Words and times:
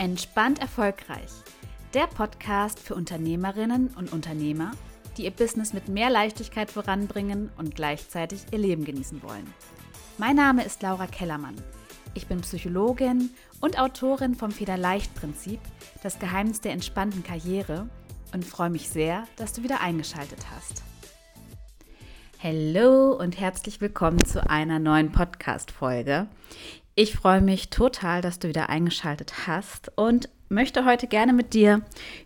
Entspannt 0.00 0.60
erfolgreich. 0.60 1.32
Der 1.92 2.06
Podcast 2.06 2.78
für 2.78 2.94
Unternehmerinnen 2.94 3.88
und 3.96 4.12
Unternehmer, 4.12 4.70
die 5.16 5.24
ihr 5.24 5.32
Business 5.32 5.72
mit 5.72 5.88
mehr 5.88 6.08
Leichtigkeit 6.08 6.70
voranbringen 6.70 7.50
und 7.58 7.74
gleichzeitig 7.74 8.42
ihr 8.52 8.58
Leben 8.58 8.84
genießen 8.84 9.20
wollen. 9.24 9.52
Mein 10.16 10.36
Name 10.36 10.62
ist 10.64 10.82
Laura 10.82 11.08
Kellermann. 11.08 11.56
Ich 12.14 12.28
bin 12.28 12.42
Psychologin 12.42 13.30
und 13.60 13.80
Autorin 13.80 14.36
vom 14.36 14.52
Federleicht-Prinzip, 14.52 15.58
das 16.04 16.20
Geheimnis 16.20 16.60
der 16.60 16.74
entspannten 16.74 17.24
Karriere 17.24 17.88
und 18.32 18.44
freue 18.44 18.70
mich 18.70 18.88
sehr, 18.88 19.24
dass 19.34 19.52
du 19.52 19.64
wieder 19.64 19.80
eingeschaltet 19.80 20.46
hast. 20.54 20.84
Hallo 22.40 23.16
und 23.18 23.40
herzlich 23.40 23.80
willkommen 23.80 24.24
zu 24.24 24.48
einer 24.48 24.78
neuen 24.78 25.10
Podcast-Folge. 25.10 26.28
Ich 27.00 27.14
freue 27.14 27.40
mich 27.40 27.70
total, 27.70 28.22
dass 28.22 28.40
du 28.40 28.48
wieder 28.48 28.70
eingeschaltet 28.70 29.46
hast 29.46 29.92
und 29.94 30.28
möchte 30.48 30.84
heute 30.84 31.06
gerne 31.06 31.32
mit 31.32 31.54
dir 31.54 31.82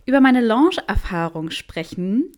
über 0.07 0.23
meine 0.23 0.41
Launch-Erfahrung 0.41 1.51
sprechen. 1.51 2.33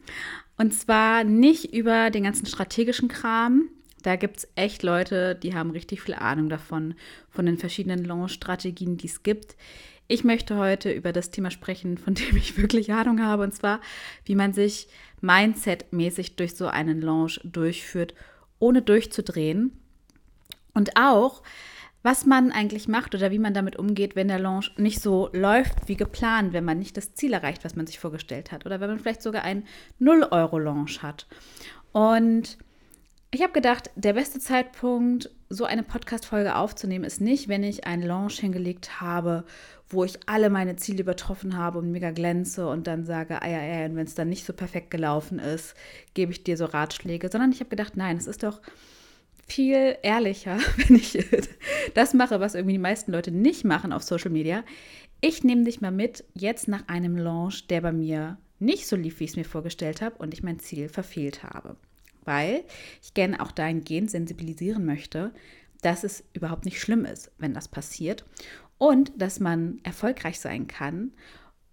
Und 0.58 0.74
zwar 0.74 1.22
nicht 1.22 1.72
über 1.72 2.10
den 2.10 2.24
ganzen 2.24 2.46
strategischen 2.46 3.06
Kram. 3.06 3.68
Da 4.02 4.16
gibt 4.16 4.38
es 4.38 4.48
echt 4.56 4.82
Leute, 4.82 5.36
die 5.36 5.54
haben 5.54 5.70
richtig 5.70 6.02
viel 6.02 6.14
Ahnung 6.14 6.48
davon, 6.48 6.96
von 7.30 7.46
den 7.46 7.56
verschiedenen 7.56 8.04
Launch-Strategien, 8.04 8.96
die 8.96 9.06
es 9.06 9.22
gibt. 9.22 9.54
Ich 10.08 10.24
möchte 10.24 10.56
heute 10.56 10.90
über 10.90 11.12
das 11.12 11.30
Thema 11.30 11.52
sprechen, 11.52 11.98
von 11.98 12.14
dem 12.14 12.36
ich 12.36 12.58
wirklich 12.58 12.92
Ahnung 12.92 13.22
habe, 13.22 13.44
und 13.44 13.54
zwar, 13.54 13.80
wie 14.24 14.34
man 14.34 14.52
sich 14.52 14.88
mindset-mäßig 15.22 16.34
durch 16.34 16.56
so 16.56 16.66
einen 16.66 17.00
Launch 17.00 17.40
durchführt, 17.44 18.12
ohne 18.58 18.82
durchzudrehen. 18.82 19.78
Und 20.72 20.96
auch, 20.96 21.44
was 22.04 22.26
man 22.26 22.52
eigentlich 22.52 22.86
macht 22.86 23.14
oder 23.14 23.30
wie 23.30 23.38
man 23.38 23.54
damit 23.54 23.76
umgeht, 23.76 24.14
wenn 24.14 24.28
der 24.28 24.38
Launch 24.38 24.70
nicht 24.76 25.00
so 25.00 25.30
läuft 25.32 25.88
wie 25.88 25.96
geplant, 25.96 26.52
wenn 26.52 26.64
man 26.64 26.78
nicht 26.78 26.98
das 26.98 27.14
Ziel 27.14 27.32
erreicht, 27.32 27.64
was 27.64 27.76
man 27.76 27.86
sich 27.86 27.98
vorgestellt 27.98 28.52
hat 28.52 28.66
oder 28.66 28.78
wenn 28.78 28.90
man 28.90 28.98
vielleicht 28.98 29.22
sogar 29.22 29.42
einen 29.42 29.64
0-Euro-Launch 30.02 31.02
hat. 31.02 31.26
Und 31.92 32.58
ich 33.30 33.42
habe 33.42 33.54
gedacht, 33.54 33.90
der 33.96 34.12
beste 34.12 34.38
Zeitpunkt, 34.38 35.30
so 35.48 35.64
eine 35.64 35.82
Podcast-Folge 35.82 36.56
aufzunehmen, 36.56 37.06
ist 37.06 37.22
nicht, 37.22 37.48
wenn 37.48 37.62
ich 37.62 37.86
einen 37.86 38.02
Launch 38.02 38.38
hingelegt 38.38 39.00
habe, 39.00 39.44
wo 39.88 40.04
ich 40.04 40.18
alle 40.26 40.50
meine 40.50 40.76
Ziele 40.76 41.00
übertroffen 41.00 41.56
habe 41.56 41.78
und 41.78 41.90
mega 41.90 42.10
glänze 42.10 42.68
und 42.68 42.86
dann 42.86 43.06
sage, 43.06 43.40
ah 43.40 43.48
ja, 43.48 43.62
ja, 43.62 43.86
und 43.86 43.96
wenn 43.96 44.06
es 44.06 44.14
dann 44.14 44.28
nicht 44.28 44.44
so 44.44 44.52
perfekt 44.52 44.90
gelaufen 44.90 45.38
ist, 45.38 45.74
gebe 46.12 46.32
ich 46.32 46.44
dir 46.44 46.58
so 46.58 46.66
Ratschläge, 46.66 47.30
sondern 47.30 47.50
ich 47.50 47.60
habe 47.60 47.70
gedacht, 47.70 47.96
nein, 47.96 48.18
es 48.18 48.26
ist 48.26 48.42
doch 48.42 48.60
viel 49.46 49.96
ehrlicher, 50.02 50.58
wenn 50.76 50.96
ich 50.96 51.18
das 51.94 52.14
mache, 52.14 52.40
was 52.40 52.54
irgendwie 52.54 52.74
die 52.74 52.78
meisten 52.78 53.12
Leute 53.12 53.30
nicht 53.30 53.64
machen 53.64 53.92
auf 53.92 54.02
Social 54.02 54.30
Media. 54.30 54.64
Ich 55.20 55.44
nehme 55.44 55.64
dich 55.64 55.80
mal 55.80 55.90
mit 55.90 56.24
jetzt 56.34 56.68
nach 56.68 56.86
einem 56.88 57.16
Launch, 57.16 57.66
der 57.68 57.80
bei 57.80 57.92
mir 57.92 58.38
nicht 58.58 58.86
so 58.86 58.96
lief, 58.96 59.20
wie 59.20 59.24
ich 59.24 59.30
es 59.30 59.36
mir 59.36 59.44
vorgestellt 59.44 60.02
habe 60.02 60.16
und 60.16 60.34
ich 60.34 60.42
mein 60.42 60.58
Ziel 60.58 60.88
verfehlt 60.88 61.42
habe. 61.42 61.76
Weil 62.24 62.64
ich 63.02 63.14
gerne 63.14 63.40
auch 63.40 63.52
dahingehend 63.52 64.10
sensibilisieren 64.10 64.84
möchte, 64.84 65.32
dass 65.82 66.04
es 66.04 66.24
überhaupt 66.32 66.64
nicht 66.64 66.80
schlimm 66.80 67.04
ist, 67.04 67.30
wenn 67.38 67.52
das 67.52 67.68
passiert 67.68 68.24
und 68.78 69.12
dass 69.16 69.40
man 69.40 69.80
erfolgreich 69.82 70.40
sein 70.40 70.66
kann 70.66 71.12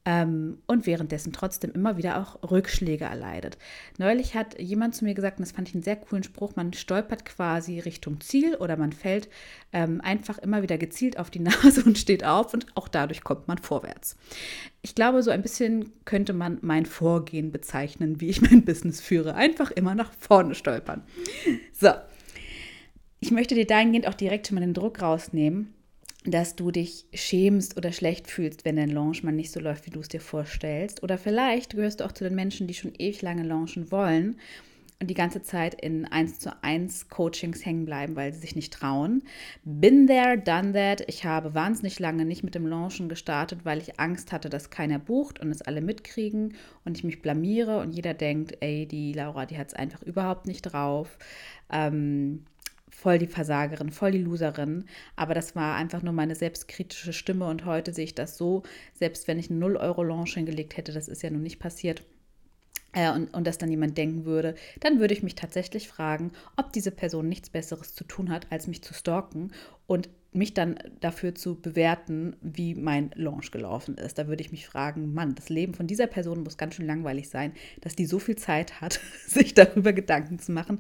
ähm, 0.06 0.58
und 0.66 0.88
währenddessen 0.88 1.32
trotzdem 1.32 1.72
immer 1.72 1.98
wieder 1.98 2.20
auch 2.20 2.50
Rückschläge 2.50 3.06
erleidet. 3.06 3.58
Neulich 3.98 4.36
hat 4.36 4.60
jemand 4.60 4.96
zu 4.96 5.06
mir 5.06 5.14
gesagt, 5.14 5.38
und 5.38 5.46
das 5.46 5.52
fand 5.52 5.70
ich 5.70 5.76
einen 5.76 5.84
sehr 5.84 5.96
coolen 5.96 6.24
Spruch, 6.24 6.56
man 6.56 6.74
stolpert 6.74 7.26
quasi 7.26 7.80
Richtung 7.80 8.20
Ziel 8.20 8.56
oder 8.56 8.78
man 8.78 8.94
fällt 8.94 9.30
ähm, 9.74 10.02
einfach 10.02 10.40
immer 10.40 10.64
wieder 10.64 10.78
gezielt 10.78 11.20
auf 11.20 11.30
die 11.30 11.40
Nase 11.40 11.84
und 11.84 11.98
steht 11.98 12.24
auf 12.24 12.54
und 12.54 12.66
auch 12.76 12.88
dadurch 12.88 13.24
kommt 13.24 13.48
man 13.48 13.60
vorwärts. 13.60 14.18
Ich 14.82 14.96
glaube, 14.96 15.22
so 15.22 15.30
ein 15.30 15.44
bisschen 15.44 15.92
könnte 16.06 16.34
man 16.34 16.58
mein 16.62 16.88
Vorgehen 16.88 17.52
bezeichnen, 17.52 18.20
wie 18.20 18.30
ich 18.30 18.42
mein 18.42 18.66
Business 18.66 19.02
führe. 19.02 19.36
Einfach 19.36 19.70
immer 19.70 19.94
nach 19.94 20.12
vorne 20.14 20.56
stolpern. 20.56 21.04
So. 21.74 21.92
Ich 23.20 23.30
möchte 23.30 23.54
dir 23.54 23.68
dahingehend 23.68 24.08
auch 24.08 24.16
direkt 24.16 24.48
schon 24.48 24.56
mal 24.56 24.62
den 24.62 24.74
Druck 24.74 25.00
rausnehmen 25.00 25.76
dass 26.24 26.56
du 26.56 26.70
dich 26.70 27.06
schämst 27.14 27.78
oder 27.78 27.92
schlecht 27.92 28.28
fühlst, 28.28 28.64
wenn 28.64 28.76
dein 28.76 28.90
Launch 28.90 29.24
mal 29.24 29.32
nicht 29.32 29.52
so 29.52 29.60
läuft, 29.60 29.88
wie 29.88 29.92
du 29.92 30.00
es 30.00 30.08
dir 30.08 30.22
vorstellst. 30.22 31.02
Oder 31.02 31.18
vielleicht 31.18 31.76
gehörst 31.76 32.00
du 32.00 32.06
auch 32.06 32.12
zu 32.12 32.24
den 32.24 32.36
Menschen, 32.36 32.68
die 32.68 32.76
schon 32.76 32.94
ewig 32.98 33.22
lange 33.22 33.44
launchen 33.44 33.92
wollen 33.92 34.38
und 35.02 35.08
die 35.08 35.16
ganze 35.16 35.42
Zeit 35.42 35.74
in 35.74 36.06
1 36.06 36.40
zu 36.40 36.64
1 36.64 37.10
Coachings 37.10 37.66
hängen 37.66 37.86
bleiben, 37.86 38.16
weil 38.16 38.32
sie 38.32 38.40
sich 38.40 38.56
nicht 38.56 38.72
trauen. 38.72 39.24
Been 39.64 40.06
there, 40.06 40.38
done 40.38 40.74
that. 40.74 41.04
Ich 41.08 41.26
habe 41.26 41.56
wahnsinnig 41.56 42.00
lange 42.00 42.24
nicht 42.24 42.44
mit 42.44 42.54
dem 42.54 42.68
Launchen 42.68 43.10
gestartet, 43.10 43.62
weil 43.64 43.80
ich 43.80 44.00
Angst 44.00 44.32
hatte, 44.32 44.50
dass 44.50 44.70
keiner 44.70 45.00
bucht 45.00 45.40
und 45.40 45.50
es 45.50 45.64
alle 45.64 45.82
mitkriegen 45.82 46.54
und 46.86 47.00
ich 47.00 47.04
mich 47.04 47.24
blamiere 47.24 47.80
und 47.80 47.94
jeder 47.96 48.14
denkt, 48.14 48.58
ey, 48.60 48.86
die 48.86 49.12
Laura, 49.14 49.48
die 49.48 49.58
hat 49.58 49.70
es 49.70 49.74
einfach 49.74 50.04
überhaupt 50.04 50.46
nicht 50.46 50.62
drauf. 50.62 51.18
Ähm, 51.72 52.46
voll 53.02 53.18
die 53.18 53.28
Versagerin, 53.28 53.90
voll 53.90 54.12
die 54.12 54.20
Loserin. 54.20 54.86
Aber 55.16 55.34
das 55.34 55.56
war 55.56 55.76
einfach 55.76 56.04
nur 56.04 56.14
meine 56.14 56.36
selbstkritische 56.36 57.14
Stimme 57.14 57.48
und 57.48 57.66
heute 57.66 57.94
sehe 57.94 58.06
ich 58.06 58.16
das 58.16 58.38
so, 58.38 58.62
selbst 58.94 59.28
wenn 59.28 59.40
ich 59.40 59.50
einen 59.50 59.64
0-Euro-Launch 59.64 60.36
hingelegt 60.36 60.78
hätte, 60.78 60.92
das 60.92 61.08
ist 61.08 61.24
ja 61.24 61.32
nun 61.32 61.42
nicht 61.42 61.60
passiert. 61.60 62.04
Äh, 62.94 63.12
und, 63.12 63.34
und 63.34 63.48
dass 63.48 63.58
dann 63.58 63.72
jemand 63.72 63.98
denken 63.98 64.26
würde, 64.26 64.54
dann 64.82 65.00
würde 65.00 65.14
ich 65.14 65.24
mich 65.24 65.36
tatsächlich 65.36 65.88
fragen, 65.88 66.32
ob 66.58 66.74
diese 66.74 66.92
Person 66.92 67.28
nichts 67.28 67.50
Besseres 67.50 67.96
zu 67.96 68.04
tun 68.04 68.30
hat, 68.30 68.48
als 68.52 68.68
mich 68.68 68.84
zu 68.84 68.94
stalken 68.94 69.52
und 69.88 70.10
mich 70.34 70.54
dann 70.54 70.78
dafür 71.00 71.34
zu 71.34 71.60
bewerten, 71.60 72.36
wie 72.42 72.76
mein 72.76 73.12
Launch 73.16 73.52
gelaufen 73.52 73.98
ist. 73.98 74.18
Da 74.18 74.28
würde 74.28 74.42
ich 74.42 74.52
mich 74.52 74.66
fragen, 74.68 75.14
Mann, 75.14 75.36
das 75.36 75.50
Leben 75.50 75.74
von 75.74 75.88
dieser 75.88 76.08
Person 76.08 76.44
muss 76.44 76.58
ganz 76.58 76.76
schön 76.76 76.86
langweilig 76.86 77.30
sein, 77.30 77.54
dass 77.82 77.96
die 77.96 78.06
so 78.06 78.20
viel 78.20 78.38
Zeit 78.38 78.80
hat, 78.80 79.00
sich 79.28 79.54
darüber 79.54 79.92
Gedanken 79.92 80.38
zu 80.40 80.52
machen. 80.52 80.80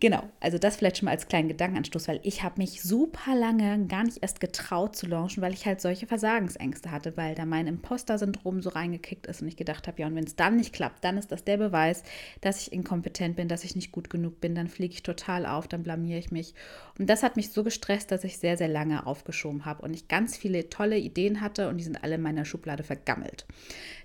Genau, 0.00 0.22
also 0.38 0.58
das 0.58 0.76
vielleicht 0.76 0.98
schon 0.98 1.06
mal 1.06 1.10
als 1.10 1.26
kleinen 1.26 1.48
Gedankenanstoß, 1.48 2.06
weil 2.06 2.20
ich 2.22 2.44
habe 2.44 2.58
mich 2.58 2.82
super 2.82 3.34
lange 3.34 3.84
gar 3.88 4.04
nicht 4.04 4.18
erst 4.22 4.38
getraut 4.38 4.94
zu 4.94 5.08
launchen, 5.08 5.42
weil 5.42 5.52
ich 5.52 5.66
halt 5.66 5.80
solche 5.80 6.06
Versagensängste 6.06 6.92
hatte, 6.92 7.16
weil 7.16 7.34
da 7.34 7.44
mein 7.44 7.66
Imposter-Syndrom 7.66 8.62
so 8.62 8.70
reingekickt 8.70 9.26
ist 9.26 9.42
und 9.42 9.48
ich 9.48 9.56
gedacht 9.56 9.88
habe, 9.88 10.00
ja, 10.00 10.06
und 10.06 10.14
wenn 10.14 10.22
es 10.22 10.36
dann 10.36 10.54
nicht 10.54 10.72
klappt, 10.72 11.02
dann 11.02 11.18
ist 11.18 11.32
das 11.32 11.42
der 11.42 11.56
Beweis, 11.56 12.04
dass 12.42 12.60
ich 12.60 12.72
inkompetent 12.72 13.34
bin, 13.34 13.48
dass 13.48 13.64
ich 13.64 13.74
nicht 13.74 13.90
gut 13.90 14.08
genug 14.08 14.40
bin, 14.40 14.54
dann 14.54 14.68
fliege 14.68 14.94
ich 14.94 15.02
total 15.02 15.44
auf, 15.44 15.66
dann 15.66 15.82
blamiere 15.82 16.20
ich 16.20 16.30
mich. 16.30 16.54
Und 16.96 17.10
das 17.10 17.24
hat 17.24 17.34
mich 17.34 17.50
so 17.50 17.64
gestresst, 17.64 18.12
dass 18.12 18.22
ich 18.22 18.38
sehr, 18.38 18.56
sehr 18.56 18.68
lange 18.68 19.04
aufgeschoben 19.04 19.64
habe 19.64 19.82
und 19.82 19.94
ich 19.94 20.06
ganz 20.06 20.36
viele 20.36 20.70
tolle 20.70 20.96
Ideen 20.96 21.40
hatte 21.40 21.68
und 21.68 21.76
die 21.76 21.84
sind 21.84 22.04
alle 22.04 22.14
in 22.14 22.22
meiner 22.22 22.44
Schublade 22.44 22.84
vergammelt. 22.84 23.46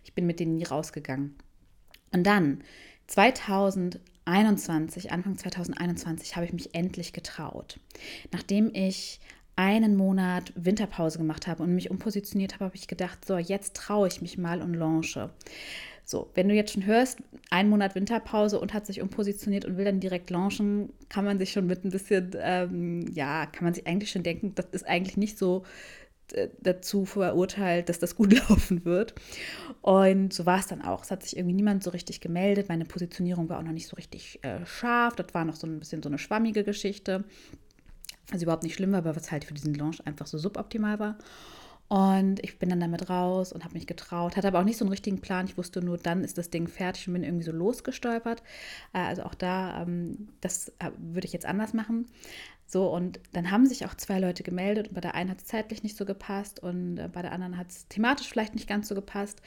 Ich 0.03 0.13
bin 0.13 0.25
mit 0.25 0.39
denen 0.39 0.55
nie 0.55 0.63
rausgegangen. 0.63 1.35
Und 2.11 2.23
dann 2.23 2.63
2000 3.05 3.99
2021, 4.25 5.11
Anfang 5.11 5.37
2021, 5.37 6.35
habe 6.35 6.45
ich 6.45 6.53
mich 6.53 6.75
endlich 6.75 7.13
getraut. 7.13 7.79
Nachdem 8.31 8.71
ich 8.73 9.19
einen 9.55 9.95
Monat 9.95 10.51
Winterpause 10.55 11.17
gemacht 11.17 11.47
habe 11.47 11.63
und 11.63 11.75
mich 11.75 11.91
umpositioniert 11.91 12.55
habe, 12.55 12.65
habe 12.65 12.75
ich 12.75 12.87
gedacht, 12.87 13.25
so, 13.25 13.37
jetzt 13.37 13.75
traue 13.75 14.07
ich 14.07 14.21
mich 14.21 14.37
mal 14.37 14.61
und 14.61 14.73
launche. 14.73 15.29
So, 16.05 16.29
wenn 16.33 16.49
du 16.49 16.55
jetzt 16.55 16.73
schon 16.73 16.85
hörst, 16.85 17.19
ein 17.49 17.69
Monat 17.69 17.95
Winterpause 17.95 18.59
und 18.59 18.73
hat 18.73 18.85
sich 18.85 19.01
umpositioniert 19.01 19.65
und 19.65 19.77
will 19.77 19.85
dann 19.85 19.99
direkt 19.99 20.29
launchen, 20.29 20.91
kann 21.07 21.23
man 21.23 21.37
sich 21.37 21.51
schon 21.51 21.65
mit 21.65 21.85
ein 21.85 21.91
bisschen, 21.91 22.31
ähm, 22.39 23.05
ja, 23.13 23.45
kann 23.45 23.63
man 23.63 23.73
sich 23.73 23.87
eigentlich 23.87 24.11
schon 24.11 24.23
denken, 24.23 24.53
das 24.55 24.65
ist 24.71 24.87
eigentlich 24.87 25.17
nicht 25.17 25.37
so 25.37 25.63
dazu 26.61 27.05
verurteilt, 27.05 27.89
dass 27.89 27.99
das 27.99 28.15
gut 28.15 28.33
laufen 28.49 28.85
wird. 28.85 29.13
Und 29.81 30.33
so 30.33 30.45
war 30.45 30.59
es 30.59 30.67
dann 30.67 30.81
auch. 30.81 31.03
Es 31.03 31.11
hat 31.11 31.23
sich 31.23 31.37
irgendwie 31.37 31.55
niemand 31.55 31.83
so 31.83 31.91
richtig 31.91 32.21
gemeldet. 32.21 32.69
Meine 32.69 32.85
Positionierung 32.85 33.49
war 33.49 33.59
auch 33.59 33.63
noch 33.63 33.71
nicht 33.71 33.87
so 33.87 33.95
richtig 33.95 34.43
äh, 34.43 34.65
scharf. 34.65 35.15
Das 35.15 35.33
war 35.33 35.45
noch 35.45 35.55
so 35.55 35.67
ein 35.67 35.79
bisschen 35.79 36.01
so 36.01 36.09
eine 36.09 36.17
schwammige 36.17 36.63
Geschichte. 36.63 37.23
Also 38.31 38.43
überhaupt 38.43 38.63
nicht 38.63 38.75
schlimm 38.75 38.95
aber 38.95 39.15
was 39.15 39.31
halt 39.31 39.45
für 39.45 39.53
diesen 39.53 39.73
Launch 39.73 40.05
einfach 40.07 40.27
so 40.27 40.37
suboptimal 40.37 40.99
war. 40.99 41.17
Und 41.89 42.43
ich 42.43 42.57
bin 42.57 42.69
dann 42.69 42.79
damit 42.79 43.09
raus 43.09 43.53
und 43.53 43.63
habe 43.63 43.75
mich 43.75 43.85
getraut, 43.85 44.35
hatte 44.35 44.47
aber 44.47 44.59
auch 44.59 44.63
nicht 44.63 44.77
so 44.77 44.85
einen 44.85 44.91
richtigen 44.91 45.21
Plan. 45.21 45.45
Ich 45.45 45.57
wusste 45.57 45.79
nur, 45.79 45.97
dann 45.97 46.23
ist 46.23 46.37
das 46.37 46.49
Ding 46.49 46.67
fertig 46.67 47.07
und 47.07 47.13
bin 47.13 47.23
irgendwie 47.23 47.43
so 47.43 47.51
losgestolpert. 47.51 48.41
Äh, 48.93 48.99
also 48.99 49.23
auch 49.23 49.35
da, 49.35 49.83
ähm, 49.83 50.29
das 50.41 50.69
äh, 50.79 50.89
würde 50.97 51.27
ich 51.27 51.33
jetzt 51.33 51.45
anders 51.45 51.73
machen. 51.73 52.07
So, 52.73 52.87
und 52.87 53.19
dann 53.33 53.51
haben 53.51 53.67
sich 53.67 53.85
auch 53.85 53.93
zwei 53.93 54.17
Leute 54.17 54.41
gemeldet 54.41 54.87
und 54.87 54.95
bei 54.95 55.01
der 55.01 55.13
einen 55.13 55.29
hat 55.29 55.37
es 55.37 55.45
zeitlich 55.45 55.83
nicht 55.83 55.95
so 55.95 56.05
gepasst 56.05 56.59
und 56.59 56.97
äh, 56.97 57.07
bei 57.07 57.21
der 57.21 57.31
anderen 57.31 57.55
hat 57.55 57.69
es 57.69 57.87
thematisch 57.87 58.27
vielleicht 58.27 58.55
nicht 58.55 58.67
ganz 58.67 58.87
so 58.87 58.95
gepasst. 58.95 59.43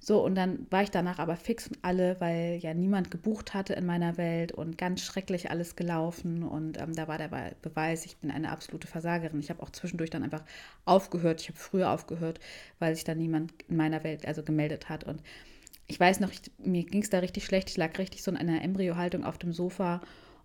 So, 0.00 0.24
und 0.24 0.34
dann 0.36 0.66
war 0.70 0.82
ich 0.82 0.90
danach 0.90 1.18
aber 1.18 1.36
fix 1.36 1.68
und 1.68 1.76
alle, 1.82 2.18
weil 2.18 2.58
ja 2.62 2.72
niemand 2.72 3.10
gebucht 3.10 3.52
hatte 3.52 3.74
in 3.74 3.84
meiner 3.84 4.16
Welt 4.16 4.52
und 4.52 4.78
ganz 4.78 5.02
schrecklich 5.02 5.50
alles 5.50 5.76
gelaufen. 5.76 6.44
Und 6.44 6.80
ähm, 6.80 6.94
da 6.94 7.08
war 7.08 7.18
der 7.18 7.52
Beweis, 7.60 8.06
ich 8.06 8.16
bin 8.16 8.30
eine 8.30 8.48
absolute 8.48 8.86
Versagerin. 8.86 9.40
Ich 9.40 9.50
habe 9.50 9.62
auch 9.62 9.70
zwischendurch 9.70 10.08
dann 10.08 10.22
einfach 10.22 10.42
aufgehört. 10.86 11.42
Ich 11.42 11.48
habe 11.50 11.58
früher 11.58 11.90
aufgehört, 11.90 12.40
weil 12.78 12.94
sich 12.94 13.04
dann 13.04 13.18
niemand 13.18 13.52
in 13.68 13.76
meiner 13.76 14.02
Welt 14.02 14.24
also 14.24 14.42
gemeldet 14.42 14.88
hat. 14.88 15.04
Und 15.04 15.22
ich 15.88 16.00
weiß 16.00 16.20
noch, 16.20 16.32
ich, 16.32 16.40
mir 16.56 16.84
ging 16.84 17.02
es 17.02 17.10
da 17.10 17.18
richtig 17.18 17.44
schlecht. 17.44 17.68
Ich 17.68 17.76
lag 17.76 17.98
richtig 17.98 18.22
so 18.22 18.30
in 18.30 18.38
einer 18.38 18.62
Embryohaltung 18.62 19.24
auf 19.24 19.36
dem 19.36 19.52
Sofa 19.52 20.00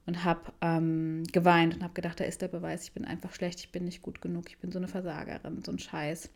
und 0.07 0.23
habe 0.23 0.53
ähm, 0.61 1.23
geweint 1.31 1.75
und 1.75 1.83
habe 1.83 1.93
gedacht, 1.93 2.19
da 2.19 2.23
ist 2.23 2.41
der 2.41 2.47
Beweis, 2.47 2.85
ich 2.85 2.93
bin 2.93 3.05
einfach 3.05 3.33
schlecht, 3.33 3.59
ich 3.59 3.71
bin 3.71 3.85
nicht 3.85 4.01
gut 4.01 4.21
genug, 4.21 4.45
ich 4.49 4.57
bin 4.57 4.71
so 4.71 4.79
eine 4.79 4.87
Versagerin, 4.87 5.63
so 5.63 5.71
ein 5.71 5.79
Scheiß. 5.79 6.29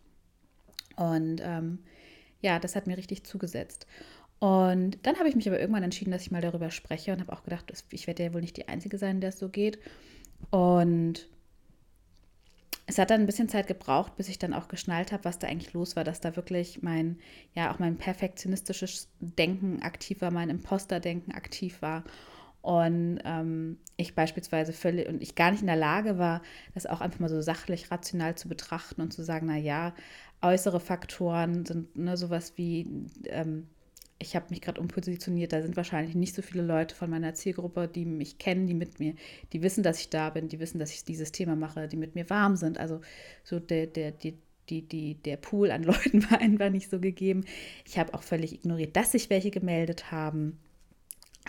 Und 0.97 1.41
ähm, 1.43 1.79
ja, 2.41 2.59
das 2.59 2.75
hat 2.75 2.85
mir 2.85 2.97
richtig 2.97 3.23
zugesetzt. 3.23 3.87
Und 4.39 4.97
dann 5.03 5.17
habe 5.17 5.29
ich 5.29 5.35
mich 5.35 5.47
aber 5.47 5.59
irgendwann 5.59 5.83
entschieden, 5.83 6.11
dass 6.11 6.23
ich 6.23 6.31
mal 6.31 6.41
darüber 6.41 6.69
spreche 6.69 7.13
und 7.13 7.21
habe 7.21 7.31
auch 7.31 7.43
gedacht, 7.43 7.71
ich 7.91 8.07
werde 8.07 8.23
ja 8.23 8.33
wohl 8.33 8.41
nicht 8.41 8.57
die 8.57 8.67
Einzige 8.67 8.97
sein, 8.97 9.21
der 9.21 9.29
es 9.29 9.39
so 9.39 9.49
geht. 9.49 9.79
Und 10.49 11.29
es 12.87 12.97
hat 12.97 13.09
dann 13.09 13.21
ein 13.21 13.27
bisschen 13.27 13.47
Zeit 13.47 13.67
gebraucht, 13.67 14.17
bis 14.17 14.27
ich 14.27 14.37
dann 14.37 14.53
auch 14.53 14.67
geschnallt 14.67 15.13
habe, 15.13 15.23
was 15.23 15.39
da 15.39 15.47
eigentlich 15.47 15.71
los 15.71 15.95
war, 15.95 16.03
dass 16.03 16.19
da 16.19 16.35
wirklich 16.35 16.81
mein, 16.81 17.19
ja, 17.53 17.71
auch 17.71 17.79
mein 17.79 17.97
perfektionistisches 17.97 19.07
Denken 19.21 19.81
aktiv 19.81 20.19
war, 20.19 20.31
mein 20.31 20.49
Imposterdenken 20.49 21.33
aktiv 21.33 21.81
war. 21.81 22.03
Und 22.61 23.19
ähm, 23.25 23.77
ich 23.97 24.13
beispielsweise 24.13 24.71
völlig 24.73 25.07
und 25.07 25.21
ich 25.21 25.35
gar 25.35 25.51
nicht 25.51 25.61
in 25.61 25.67
der 25.67 25.75
Lage 25.75 26.17
war, 26.19 26.41
das 26.73 26.85
auch 26.85 27.01
einfach 27.01 27.19
mal 27.19 27.29
so 27.29 27.41
sachlich, 27.41 27.89
rational 27.91 28.35
zu 28.35 28.47
betrachten 28.47 29.01
und 29.01 29.11
zu 29.11 29.23
sagen, 29.23 29.47
na 29.47 29.57
ja, 29.57 29.95
äußere 30.41 30.79
Faktoren 30.79 31.65
sind 31.65 31.95
ne, 31.97 32.17
sowas 32.17 32.53
wie 32.57 33.07
ähm, 33.25 33.67
ich 34.21 34.35
habe 34.35 34.47
mich 34.49 34.61
gerade 34.61 34.79
umpositioniert, 34.79 35.51
da 35.51 35.61
sind 35.61 35.75
wahrscheinlich 35.75 36.15
nicht 36.15 36.35
so 36.35 36.41
viele 36.41 36.63
Leute 36.63 36.95
von 36.95 37.09
meiner 37.09 37.33
Zielgruppe, 37.33 37.87
die 37.87 38.05
mich 38.05 38.37
kennen, 38.37 38.67
die 38.67 38.73
mit 38.73 38.99
mir, 38.99 39.15
die 39.51 39.61
wissen, 39.61 39.83
dass 39.83 39.99
ich 39.99 40.09
da 40.09 40.29
bin, 40.29 40.47
die 40.47 40.59
wissen, 40.59 40.79
dass 40.79 40.93
ich 40.93 41.03
dieses 41.03 41.31
Thema 41.31 41.55
mache, 41.55 41.87
die 41.87 41.97
mit 41.97 42.15
mir 42.15 42.29
warm 42.29 42.55
sind. 42.55 42.77
Also 42.77 43.01
so 43.43 43.59
der, 43.59 43.87
der, 43.87 44.11
die, 44.11 44.37
die, 44.69 44.87
die, 44.87 45.15
der 45.15 45.37
Pool 45.37 45.71
an 45.71 45.83
Leuten 45.83 46.29
war 46.29 46.39
einfach 46.39 46.69
nicht 46.69 46.89
so 46.89 46.99
gegeben. 46.99 47.45
Ich 47.85 47.97
habe 47.97 48.13
auch 48.13 48.23
völlig 48.23 48.53
ignoriert, 48.53 48.95
dass 48.95 49.11
sich 49.11 49.29
welche 49.29 49.51
gemeldet 49.51 50.11
haben. 50.11 50.59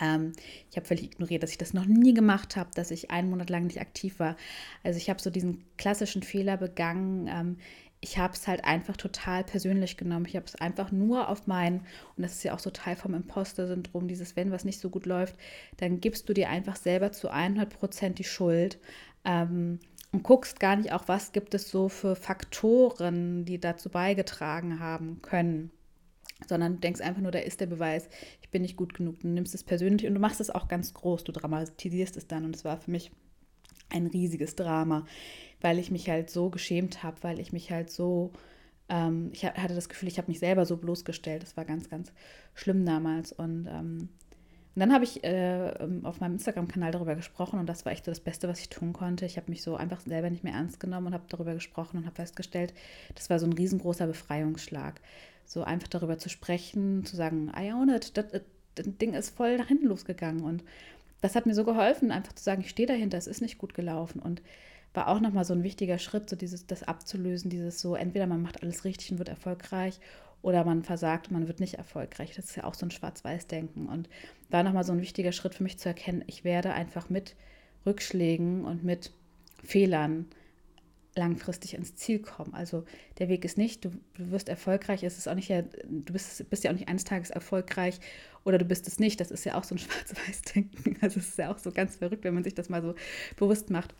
Ähm, 0.01 0.33
ich 0.69 0.77
habe 0.77 0.87
völlig 0.87 1.05
ignoriert, 1.05 1.43
dass 1.43 1.51
ich 1.51 1.57
das 1.57 1.73
noch 1.73 1.85
nie 1.85 2.13
gemacht 2.13 2.55
habe, 2.55 2.69
dass 2.75 2.91
ich 2.91 3.11
einen 3.11 3.29
Monat 3.29 3.49
lang 3.49 3.65
nicht 3.65 3.81
aktiv 3.81 4.19
war. 4.19 4.35
Also 4.83 4.97
ich 4.97 5.09
habe 5.09 5.21
so 5.21 5.29
diesen 5.29 5.63
klassischen 5.77 6.23
Fehler 6.23 6.57
begangen. 6.57 7.27
Ähm, 7.27 7.57
ich 8.01 8.17
habe 8.17 8.33
es 8.33 8.47
halt 8.47 8.65
einfach 8.65 8.97
total 8.97 9.45
persönlich 9.45 9.95
genommen. 9.95 10.25
Ich 10.27 10.35
habe 10.35 10.45
es 10.45 10.55
einfach 10.55 10.91
nur 10.91 11.29
auf 11.29 11.47
meinen, 11.47 11.79
und 12.17 12.23
das 12.23 12.33
ist 12.33 12.43
ja 12.43 12.53
auch 12.53 12.59
so 12.59 12.69
Teil 12.69 12.97
vom 12.97 13.13
Imposter-Syndrom, 13.13 14.09
dieses, 14.09 14.35
wenn 14.35 14.51
was 14.51 14.65
nicht 14.65 14.79
so 14.79 14.89
gut 14.89 15.05
läuft, 15.05 15.35
dann 15.77 16.01
gibst 16.01 16.27
du 16.27 16.33
dir 16.33 16.49
einfach 16.49 16.75
selber 16.75 17.13
zu 17.13 17.29
100 17.29 17.69
Prozent 17.69 18.19
die 18.19 18.25
Schuld 18.25 18.77
ähm, 19.23 19.79
und 20.11 20.23
guckst 20.23 20.59
gar 20.59 20.75
nicht 20.75 20.91
auch, 20.91 21.07
was 21.07 21.31
gibt 21.31 21.53
es 21.53 21.69
so 21.69 21.87
für 21.87 22.17
Faktoren, 22.17 23.45
die 23.45 23.59
dazu 23.59 23.89
beigetragen 23.89 24.81
haben 24.81 25.21
können 25.21 25.71
sondern 26.47 26.73
du 26.73 26.79
denkst 26.79 27.01
einfach 27.01 27.21
nur, 27.21 27.31
da 27.31 27.39
ist 27.39 27.61
der 27.61 27.67
Beweis, 27.67 28.09
ich 28.41 28.49
bin 28.49 28.61
nicht 28.61 28.77
gut 28.77 28.93
genug. 28.93 29.19
Du 29.19 29.27
nimmst 29.27 29.55
es 29.55 29.63
persönlich 29.63 30.07
und 30.07 30.13
du 30.13 30.19
machst 30.19 30.41
es 30.41 30.49
auch 30.49 30.67
ganz 30.67 30.93
groß, 30.93 31.23
du 31.23 31.31
dramatisierst 31.31 32.17
es 32.17 32.27
dann 32.27 32.45
und 32.45 32.55
es 32.55 32.65
war 32.65 32.77
für 32.77 32.91
mich 32.91 33.11
ein 33.89 34.07
riesiges 34.07 34.55
Drama 34.55 35.05
weil 35.63 35.79
ich 35.79 35.89
mich 35.89 36.09
halt 36.09 36.29
so 36.29 36.49
geschämt 36.49 37.01
habe, 37.01 37.17
weil 37.21 37.39
ich 37.39 37.53
mich 37.53 37.71
halt 37.71 37.89
so, 37.89 38.33
ähm, 38.89 39.31
ich 39.33 39.45
hatte 39.45 39.73
das 39.73 39.89
Gefühl, 39.89 40.09
ich 40.09 40.17
habe 40.17 40.27
mich 40.27 40.39
selber 40.39 40.65
so 40.65 40.77
bloßgestellt. 40.77 41.41
Das 41.41 41.57
war 41.57 41.65
ganz, 41.65 41.89
ganz 41.89 42.11
schlimm 42.53 42.85
damals. 42.85 43.31
Und, 43.31 43.67
ähm, 43.67 44.09
und 44.75 44.79
dann 44.79 44.91
habe 44.91 45.05
ich 45.05 45.23
äh, 45.23 45.69
ähm, 45.69 46.05
auf 46.05 46.19
meinem 46.19 46.33
Instagram-Kanal 46.33 46.91
darüber 46.91 47.15
gesprochen 47.15 47.59
und 47.59 47.67
das 47.67 47.85
war 47.85 47.93
echt 47.93 48.05
so 48.05 48.11
das 48.11 48.19
Beste, 48.19 48.49
was 48.49 48.59
ich 48.59 48.69
tun 48.69 48.91
konnte. 48.91 49.25
Ich 49.25 49.37
habe 49.37 49.49
mich 49.49 49.63
so 49.63 49.77
einfach 49.77 50.01
selber 50.01 50.29
nicht 50.29 50.43
mehr 50.43 50.53
ernst 50.53 50.79
genommen 50.81 51.07
und 51.07 51.13
habe 51.13 51.25
darüber 51.29 51.53
gesprochen 51.53 51.97
und 51.97 52.05
habe 52.05 52.15
festgestellt, 52.15 52.73
das 53.15 53.29
war 53.29 53.39
so 53.39 53.45
ein 53.45 53.53
riesengroßer 53.53 54.07
Befreiungsschlag. 54.07 54.99
So 55.45 55.63
einfach 55.63 55.87
darüber 55.87 56.17
zu 56.17 56.29
sprechen, 56.29 57.05
zu 57.05 57.15
sagen, 57.15 57.51
I 57.57 57.73
own 57.73 57.89
it, 57.89 58.17
das, 58.17 58.25
das 58.75 58.85
Ding 59.01 59.13
ist 59.13 59.35
voll 59.35 59.57
nach 59.57 59.67
hinten 59.67 59.87
losgegangen. 59.87 60.43
Und 60.43 60.63
das 61.21 61.35
hat 61.35 61.45
mir 61.45 61.53
so 61.53 61.63
geholfen, 61.63 62.11
einfach 62.11 62.33
zu 62.33 62.43
sagen, 62.43 62.61
ich 62.61 62.69
stehe 62.69 62.87
dahinter, 62.87 63.17
es 63.17 63.27
ist 63.27 63.41
nicht 63.41 63.57
gut 63.57 63.73
gelaufen. 63.73 64.19
Und 64.19 64.41
war 64.93 65.07
auch 65.07 65.19
nochmal 65.19 65.45
so 65.45 65.53
ein 65.53 65.63
wichtiger 65.63 65.97
Schritt, 65.97 66.29
so 66.29 66.35
dieses, 66.35 66.67
das 66.67 66.83
abzulösen, 66.83 67.49
dieses 67.49 67.81
so, 67.81 67.95
entweder 67.95 68.27
man 68.27 68.41
macht 68.41 68.61
alles 68.61 68.85
richtig 68.85 69.11
und 69.11 69.17
wird 69.17 69.29
erfolgreich 69.29 69.99
oder 70.41 70.63
man 70.65 70.83
versagt 70.83 71.27
und 71.27 71.33
man 71.33 71.47
wird 71.47 71.59
nicht 71.59 71.75
erfolgreich. 71.75 72.33
Das 72.35 72.45
ist 72.45 72.55
ja 72.55 72.65
auch 72.65 72.75
so 72.75 72.85
ein 72.85 72.91
Schwarz-Weiß-Denken. 72.91 73.87
Und 73.87 74.09
war 74.49 74.61
nochmal 74.63 74.83
so 74.83 74.91
ein 74.91 75.01
wichtiger 75.01 75.31
Schritt 75.31 75.55
für 75.55 75.63
mich 75.63 75.79
zu 75.79 75.89
erkennen, 75.89 76.23
ich 76.27 76.43
werde 76.43 76.73
einfach 76.73 77.09
mit 77.09 77.35
Rückschlägen 77.85 78.65
und 78.65 78.83
mit 78.83 79.11
Fehlern 79.63 80.27
langfristig 81.15 81.75
ins 81.75 81.95
Ziel 81.95 82.19
kommen. 82.19 82.53
Also 82.53 82.85
der 83.19 83.29
Weg 83.29 83.45
ist 83.45 83.57
nicht, 83.57 83.85
du, 83.85 83.91
du 84.15 84.31
wirst 84.31 84.49
erfolgreich, 84.49 85.03
es 85.03 85.17
ist 85.17 85.27
auch 85.27 85.35
nicht 85.35 85.49
ja, 85.49 85.61
du 85.61 86.13
bist, 86.13 86.49
bist 86.49 86.63
ja 86.63 86.71
auch 86.71 86.75
nicht 86.75 86.87
eines 86.87 87.03
Tages 87.03 87.29
erfolgreich 87.29 87.99
oder 88.43 88.57
du 88.57 88.65
bist 88.65 88.87
es 88.87 88.99
nicht. 88.99 89.19
Das 89.19 89.31
ist 89.31 89.45
ja 89.45 89.55
auch 89.55 89.63
so 89.63 89.75
ein 89.75 89.77
Schwarz-Weiß-Denken. 89.79 90.97
Also 91.01 91.19
es 91.19 91.29
ist 91.29 91.37
ja 91.37 91.51
auch 91.51 91.57
so 91.57 91.71
ganz 91.71 91.97
verrückt, 91.97 92.23
wenn 92.23 92.33
man 92.33 92.43
sich 92.43 92.55
das 92.55 92.69
mal 92.69 92.81
so 92.81 92.95
bewusst 93.37 93.69
macht 93.69 93.93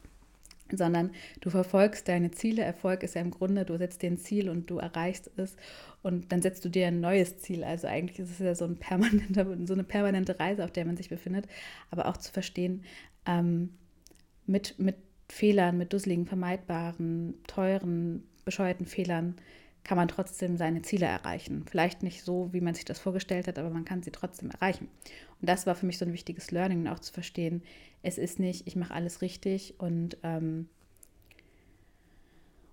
sondern 0.78 1.12
du 1.42 1.50
verfolgst 1.50 2.08
deine 2.08 2.32
Ziele. 2.32 2.64
Erfolg 2.64 3.04
ist 3.04 3.16
ja 3.16 3.22
im 3.22 3.32
Grunde, 3.32 3.66
du 3.66 3.78
setzt 3.78 4.02
dir 4.02 4.10
ein 4.10 4.18
Ziel 4.18 4.50
und 4.50 4.70
du 4.70 4.78
erreichst 4.78 5.30
es 5.38 5.56
und 6.02 6.32
dann 6.32 6.42
setzt 6.42 6.66
du 6.66 6.70
dir 6.70 6.88
ein 6.88 7.00
neues 7.00 7.38
Ziel. 7.40 7.64
Also 7.64 7.88
eigentlich 7.88 8.20
ist 8.20 8.32
es 8.32 8.40
ja 8.40 8.56
so, 8.56 8.66
ein 8.66 8.78
permanenter, 8.78 9.46
so 9.66 9.74
eine 9.74 9.84
permanente 9.84 10.40
Reise, 10.40 10.64
auf 10.64 10.72
der 10.72 10.86
man 10.86 10.98
sich 10.98 11.10
befindet, 11.10 11.48
aber 11.92 12.08
auch 12.08 12.18
zu 12.18 12.32
verstehen, 12.32 12.84
ähm, 13.26 13.78
mit, 14.46 14.80
mit 14.80 14.96
Fehlern, 15.34 15.78
mit 15.78 15.92
dusseligen, 15.92 16.26
vermeidbaren, 16.26 17.34
teuren, 17.48 18.24
bescheuerten 18.46 18.86
Fehlern 18.86 19.36
kann 19.84 19.98
man 19.98 20.08
trotzdem 20.08 20.58
seine 20.58 20.82
Ziele 20.82 21.08
erreichen. 21.08 21.66
Vielleicht 21.70 22.04
nicht 22.04 22.24
so, 22.24 22.54
wie 22.54 22.62
man 22.62 22.74
sich 22.74 22.86
das 22.86 23.00
vorgestellt 23.00 23.48
hat, 23.48 23.60
aber 23.60 23.70
man 23.70 23.84
kann 23.84 24.04
sie 24.04 24.12
trotzdem 24.12 24.52
erreichen. 24.52 24.88
Und 25.42 25.50
das 25.50 25.66
war 25.66 25.76
für 25.76 25.86
mich 25.86 25.98
so 25.98 26.06
ein 26.06 26.14
wichtiges 26.14 26.52
Learning, 26.52 26.88
auch 26.88 27.00
zu 27.00 27.12
verstehen, 27.12 27.64
es 28.02 28.18
ist 28.18 28.40
nicht, 28.40 28.68
ich 28.68 28.76
mache 28.76 28.94
alles 28.94 29.22
richtig 29.22 29.76
und, 29.80 30.18
ähm, 30.24 30.70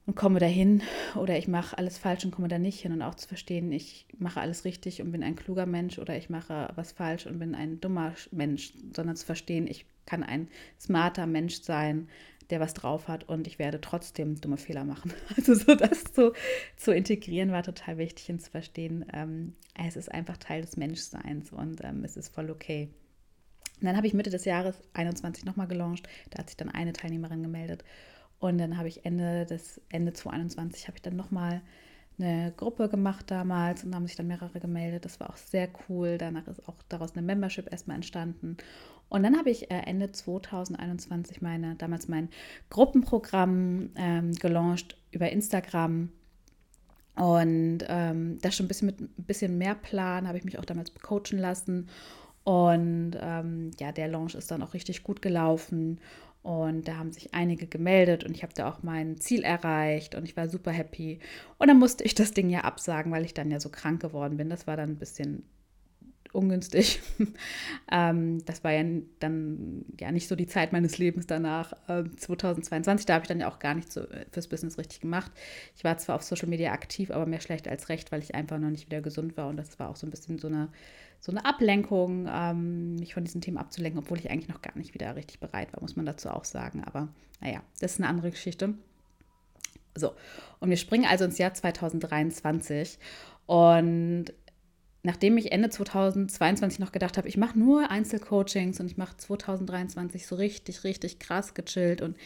und 0.06 0.14
komme 0.14 0.38
dahin 0.38 0.82
oder 1.16 1.38
ich 1.38 1.48
mache 1.48 1.78
alles 1.78 1.98
falsch 1.98 2.24
und 2.24 2.30
komme 2.30 2.48
da 2.48 2.58
nicht 2.58 2.80
hin. 2.80 2.92
Und 2.92 3.02
auch 3.02 3.14
zu 3.14 3.26
verstehen, 3.26 3.72
ich 3.72 4.06
mache 4.18 4.40
alles 4.40 4.64
richtig 4.64 5.00
und 5.00 5.12
bin 5.12 5.22
ein 5.22 5.36
kluger 5.36 5.66
Mensch 5.66 5.98
oder 5.98 6.16
ich 6.16 6.30
mache 6.30 6.70
was 6.74 6.92
falsch 6.92 7.26
und 7.26 7.38
bin 7.38 7.54
ein 7.54 7.80
dummer 7.80 8.14
Mensch, 8.32 8.72
sondern 8.94 9.16
zu 9.16 9.24
verstehen, 9.24 9.66
ich 9.66 9.86
kann 10.06 10.22
ein 10.22 10.48
smarter 10.78 11.26
Mensch 11.26 11.62
sein, 11.62 12.08
der 12.50 12.60
was 12.60 12.74
drauf 12.74 13.08
hat 13.08 13.24
und 13.24 13.46
ich 13.46 13.58
werde 13.58 13.80
trotzdem 13.80 14.40
dumme 14.40 14.56
Fehler 14.56 14.84
machen. 14.84 15.12
Also 15.36 15.54
so 15.54 15.74
das 15.74 16.04
zu, 16.04 16.32
zu 16.76 16.92
integrieren 16.92 17.52
war 17.52 17.62
total 17.62 17.98
wichtig 17.98 18.30
und 18.30 18.40
zu 18.40 18.50
verstehen, 18.50 19.06
ähm, 19.12 19.54
es 19.86 19.96
ist 19.96 20.10
einfach 20.10 20.36
Teil 20.36 20.62
des 20.62 20.76
Menschseins 20.76 21.52
und 21.52 21.82
ähm, 21.84 22.04
es 22.04 22.16
ist 22.16 22.34
voll 22.34 22.50
okay. 22.50 22.88
Und 23.80 23.86
dann 23.86 23.96
habe 23.96 24.06
ich 24.06 24.14
Mitte 24.14 24.30
des 24.30 24.44
Jahres 24.44 24.76
21 24.92 25.44
nochmal 25.44 25.68
gelauncht, 25.68 26.08
da 26.30 26.38
hat 26.38 26.50
sich 26.50 26.56
dann 26.56 26.68
eine 26.68 26.92
Teilnehmerin 26.92 27.42
gemeldet 27.42 27.84
und 28.38 28.58
dann 28.58 28.76
habe 28.76 28.88
ich 28.88 29.04
Ende 29.04 29.46
des 29.46 29.80
Ende 29.90 30.12
2021 30.12 30.88
habe 30.88 30.96
ich 30.96 31.02
dann 31.02 31.16
nochmal 31.16 31.62
eine 32.20 32.52
Gruppe 32.56 32.88
gemacht 32.88 33.30
damals 33.30 33.84
und 33.84 33.94
haben 33.94 34.06
sich 34.06 34.16
dann 34.16 34.26
mehrere 34.26 34.60
gemeldet. 34.60 35.04
Das 35.04 35.20
war 35.20 35.30
auch 35.30 35.36
sehr 35.36 35.68
cool. 35.88 36.18
Danach 36.18 36.46
ist 36.46 36.68
auch 36.68 36.76
daraus 36.88 37.12
eine 37.12 37.22
Membership 37.22 37.70
erstmal 37.70 37.96
entstanden. 37.96 38.56
Und 39.08 39.24
dann 39.24 39.36
habe 39.36 39.50
ich 39.50 39.70
äh, 39.70 39.82
Ende 39.86 40.12
2021 40.12 41.42
meine, 41.42 41.74
damals 41.76 42.08
mein 42.08 42.28
Gruppenprogramm 42.70 43.90
ähm, 43.96 44.32
gelauncht 44.34 44.96
über 45.10 45.30
Instagram. 45.30 46.10
Und 47.16 47.78
ähm, 47.88 48.38
das 48.40 48.54
schon 48.54 48.66
ein 48.66 48.68
bisschen 48.68 48.86
mit 48.86 49.00
ein 49.00 49.24
bisschen 49.24 49.58
mehr 49.58 49.74
Plan, 49.74 50.28
habe 50.28 50.38
ich 50.38 50.44
mich 50.44 50.58
auch 50.58 50.64
damals 50.64 50.94
coachen 50.94 51.38
lassen. 51.38 51.88
Und 52.44 53.12
ähm, 53.20 53.72
ja, 53.78 53.92
der 53.92 54.08
Launch 54.08 54.34
ist 54.34 54.50
dann 54.50 54.62
auch 54.62 54.74
richtig 54.74 55.02
gut 55.02 55.20
gelaufen. 55.20 56.00
Und 56.42 56.88
da 56.88 56.96
haben 56.96 57.12
sich 57.12 57.34
einige 57.34 57.66
gemeldet 57.66 58.24
und 58.24 58.34
ich 58.34 58.42
habe 58.42 58.54
da 58.54 58.70
auch 58.70 58.82
mein 58.82 59.18
Ziel 59.18 59.42
erreicht 59.42 60.14
und 60.14 60.24
ich 60.24 60.36
war 60.36 60.48
super 60.48 60.70
happy. 60.70 61.18
Und 61.58 61.68
dann 61.68 61.78
musste 61.78 62.02
ich 62.04 62.14
das 62.14 62.32
Ding 62.32 62.48
ja 62.48 62.60
absagen, 62.60 63.12
weil 63.12 63.26
ich 63.26 63.34
dann 63.34 63.50
ja 63.50 63.60
so 63.60 63.68
krank 63.68 64.00
geworden 64.00 64.38
bin. 64.38 64.48
Das 64.48 64.66
war 64.66 64.76
dann 64.76 64.90
ein 64.90 64.98
bisschen 64.98 65.42
ungünstig. 66.32 67.00
ähm, 67.92 68.44
das 68.44 68.64
war 68.64 68.72
ja 68.72 68.84
dann 69.18 69.84
ja 69.98 70.12
nicht 70.12 70.28
so 70.28 70.36
die 70.36 70.46
Zeit 70.46 70.72
meines 70.72 70.98
Lebens 70.98 71.26
danach. 71.26 71.72
Äh, 71.88 72.04
2022, 72.16 73.06
da 73.06 73.14
habe 73.14 73.24
ich 73.24 73.28
dann 73.28 73.40
ja 73.40 73.48
auch 73.50 73.58
gar 73.58 73.74
nichts 73.74 73.94
so 73.94 74.02
äh, 74.02 74.24
fürs 74.30 74.48
Business 74.48 74.78
richtig 74.78 75.00
gemacht. 75.00 75.30
Ich 75.76 75.84
war 75.84 75.98
zwar 75.98 76.16
auf 76.16 76.22
Social 76.22 76.48
Media 76.48 76.72
aktiv, 76.72 77.10
aber 77.10 77.26
mehr 77.26 77.40
schlecht 77.40 77.68
als 77.68 77.88
recht, 77.88 78.12
weil 78.12 78.22
ich 78.22 78.34
einfach 78.34 78.58
noch 78.58 78.70
nicht 78.70 78.86
wieder 78.86 79.00
gesund 79.00 79.36
war. 79.36 79.48
Und 79.48 79.56
das 79.56 79.78
war 79.78 79.90
auch 79.90 79.96
so 79.96 80.06
ein 80.06 80.10
bisschen 80.10 80.38
so 80.38 80.48
eine, 80.48 80.68
so 81.20 81.30
eine 81.30 81.44
Ablenkung, 81.44 82.26
ähm, 82.32 82.96
mich 82.96 83.14
von 83.14 83.24
diesen 83.24 83.42
Themen 83.42 83.58
abzulenken, 83.58 84.00
obwohl 84.00 84.18
ich 84.18 84.30
eigentlich 84.30 84.48
noch 84.48 84.62
gar 84.62 84.76
nicht 84.76 84.94
wieder 84.94 85.14
richtig 85.16 85.38
bereit 85.38 85.72
war, 85.72 85.80
muss 85.82 85.96
man 85.96 86.06
dazu 86.06 86.30
auch 86.30 86.46
sagen. 86.46 86.82
Aber 86.84 87.08
naja, 87.40 87.62
das 87.78 87.92
ist 87.92 88.00
eine 88.00 88.08
andere 88.08 88.30
Geschichte. 88.30 88.74
So, 89.94 90.14
und 90.60 90.70
wir 90.70 90.78
springen 90.78 91.04
also 91.04 91.24
ins 91.26 91.38
Jahr 91.38 91.52
2023. 91.52 92.98
Und 93.44 94.26
nachdem 95.02 95.36
ich 95.36 95.52
Ende 95.52 95.68
2022 95.68 96.78
noch 96.78 96.92
gedacht 96.92 97.18
habe, 97.18 97.28
ich 97.28 97.36
mache 97.36 97.58
nur 97.58 97.90
Einzelcoachings 97.90 98.80
und 98.80 98.86
ich 98.86 98.96
mache 98.96 99.16
2023 99.16 100.26
so 100.26 100.36
richtig, 100.36 100.84
richtig 100.84 101.18
krass 101.18 101.52
gechillt 101.52 102.00
und 102.00 102.16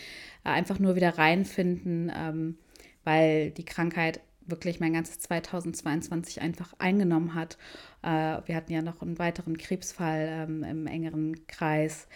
äh, 0.44 0.50
einfach 0.50 0.78
nur 0.78 0.94
wieder 0.94 1.18
reinfinden, 1.18 2.12
ähm, 2.14 2.58
weil 3.02 3.50
die 3.50 3.64
Krankheit 3.64 4.20
wirklich 4.46 4.80
mein 4.80 4.92
ganzes 4.92 5.18
2022 5.20 6.40
einfach 6.40 6.74
eingenommen 6.78 7.34
hat. 7.34 7.58
Äh, 8.02 8.40
wir 8.46 8.56
hatten 8.56 8.72
ja 8.72 8.82
noch 8.82 9.02
einen 9.02 9.18
weiteren 9.18 9.58
Krebsfall 9.58 10.28
ähm, 10.30 10.62
im 10.64 10.86
engeren 10.86 11.46
Kreis. 11.46 12.08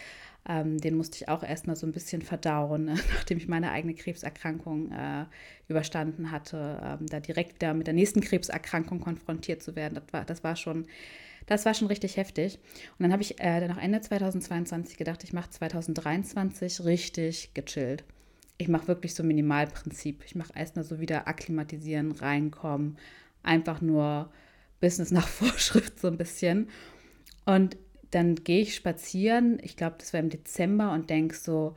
Ähm, 0.49 0.78
den 0.78 0.97
musste 0.97 1.16
ich 1.16 1.28
auch 1.28 1.42
erstmal 1.42 1.76
so 1.76 1.87
ein 1.87 1.92
bisschen 1.92 2.23
verdauen, 2.23 2.85
nachdem 3.14 3.38
ich 3.38 3.49
meine 3.49 3.70
eigene 3.70 3.94
Krebserkrankung 3.94 4.90
äh, 4.92 5.26
überstanden 5.68 6.30
hatte. 6.30 6.80
Ähm, 6.82 7.06
da 7.06 7.20
direkt 7.20 7.56
wieder 7.56 7.75
mit 7.75 7.87
der 7.87 7.94
nächsten 7.94 8.20
Krebserkrankung 8.20 9.00
konfrontiert 9.00 9.62
zu 9.62 9.76
werden, 9.76 9.94
das 9.94 10.12
war, 10.12 10.25
das 10.25 10.44
war 10.44 10.56
schon. 10.56 10.87
Das 11.47 11.64
war 11.64 11.73
schon 11.73 11.88
richtig 11.88 12.18
heftig. 12.18 12.58
Und 12.99 13.04
dann 13.04 13.12
habe 13.12 13.23
ich 13.23 13.40
äh, 13.40 13.61
dann 13.61 13.70
noch 13.70 13.78
Ende 13.78 14.02
2022 14.02 14.99
gedacht, 14.99 15.25
ich 15.25 15.32
mache 15.32 15.49
2023 15.49 16.85
richtig 16.85 17.54
gechillt. 17.54 18.04
Ich 18.59 18.69
mache 18.69 18.88
wirklich 18.88 19.15
so 19.15 19.23
Minimalprinzip. 19.23 20.25
Ich 20.25 20.35
mache 20.35 20.53
erstmal 20.55 20.85
so 20.85 21.00
wieder 21.00 21.29
akklimatisieren, 21.29 22.12
reinkommen, 22.12 22.99
einfach 23.43 23.81
nur 23.81 24.31
Business 24.81 25.11
nach 25.11 25.29
Vorschrift 25.29 26.00
so 26.00 26.09
ein 26.09 26.19
bisschen. 26.19 26.69
Und 27.47 27.77
dann 28.11 28.37
gehe 28.37 28.62
ich 28.62 28.75
spazieren, 28.75 29.59
ich 29.62 29.77
glaube, 29.77 29.97
das 29.99 30.12
war 30.12 30.21
im 30.21 30.31
Dezember 30.31 30.93
und 30.93 31.11
denke 31.11 31.35
so, 31.35 31.77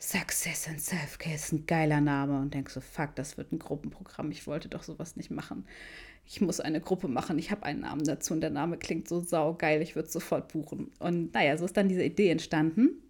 Success 0.00 0.68
and 0.68 0.80
Self-Care 0.80 1.34
ist 1.34 1.52
ein 1.52 1.66
geiler 1.66 2.00
Name 2.00 2.40
und 2.40 2.54
denke 2.54 2.70
so, 2.70 2.80
fuck, 2.80 3.16
das 3.16 3.36
wird 3.36 3.52
ein 3.52 3.58
Gruppenprogramm. 3.58 4.30
Ich 4.30 4.46
wollte 4.46 4.68
doch 4.68 4.84
sowas 4.84 5.16
nicht 5.16 5.30
machen. 5.30 5.66
Ich 6.24 6.40
muss 6.40 6.60
eine 6.60 6.80
Gruppe 6.80 7.08
machen. 7.08 7.38
Ich 7.38 7.50
habe 7.50 7.64
einen 7.64 7.80
Namen 7.80 8.04
dazu 8.04 8.32
und 8.32 8.40
der 8.40 8.50
Name 8.50 8.76
klingt 8.76 9.08
so 9.08 9.20
saugeil. 9.20 9.82
Ich 9.82 9.96
würde 9.96 10.08
sofort 10.08 10.52
buchen. 10.52 10.92
Und 11.00 11.34
naja, 11.34 11.56
so 11.56 11.64
ist 11.64 11.76
dann 11.76 11.88
diese 11.88 12.04
Idee 12.04 12.30
entstanden. 12.30 13.02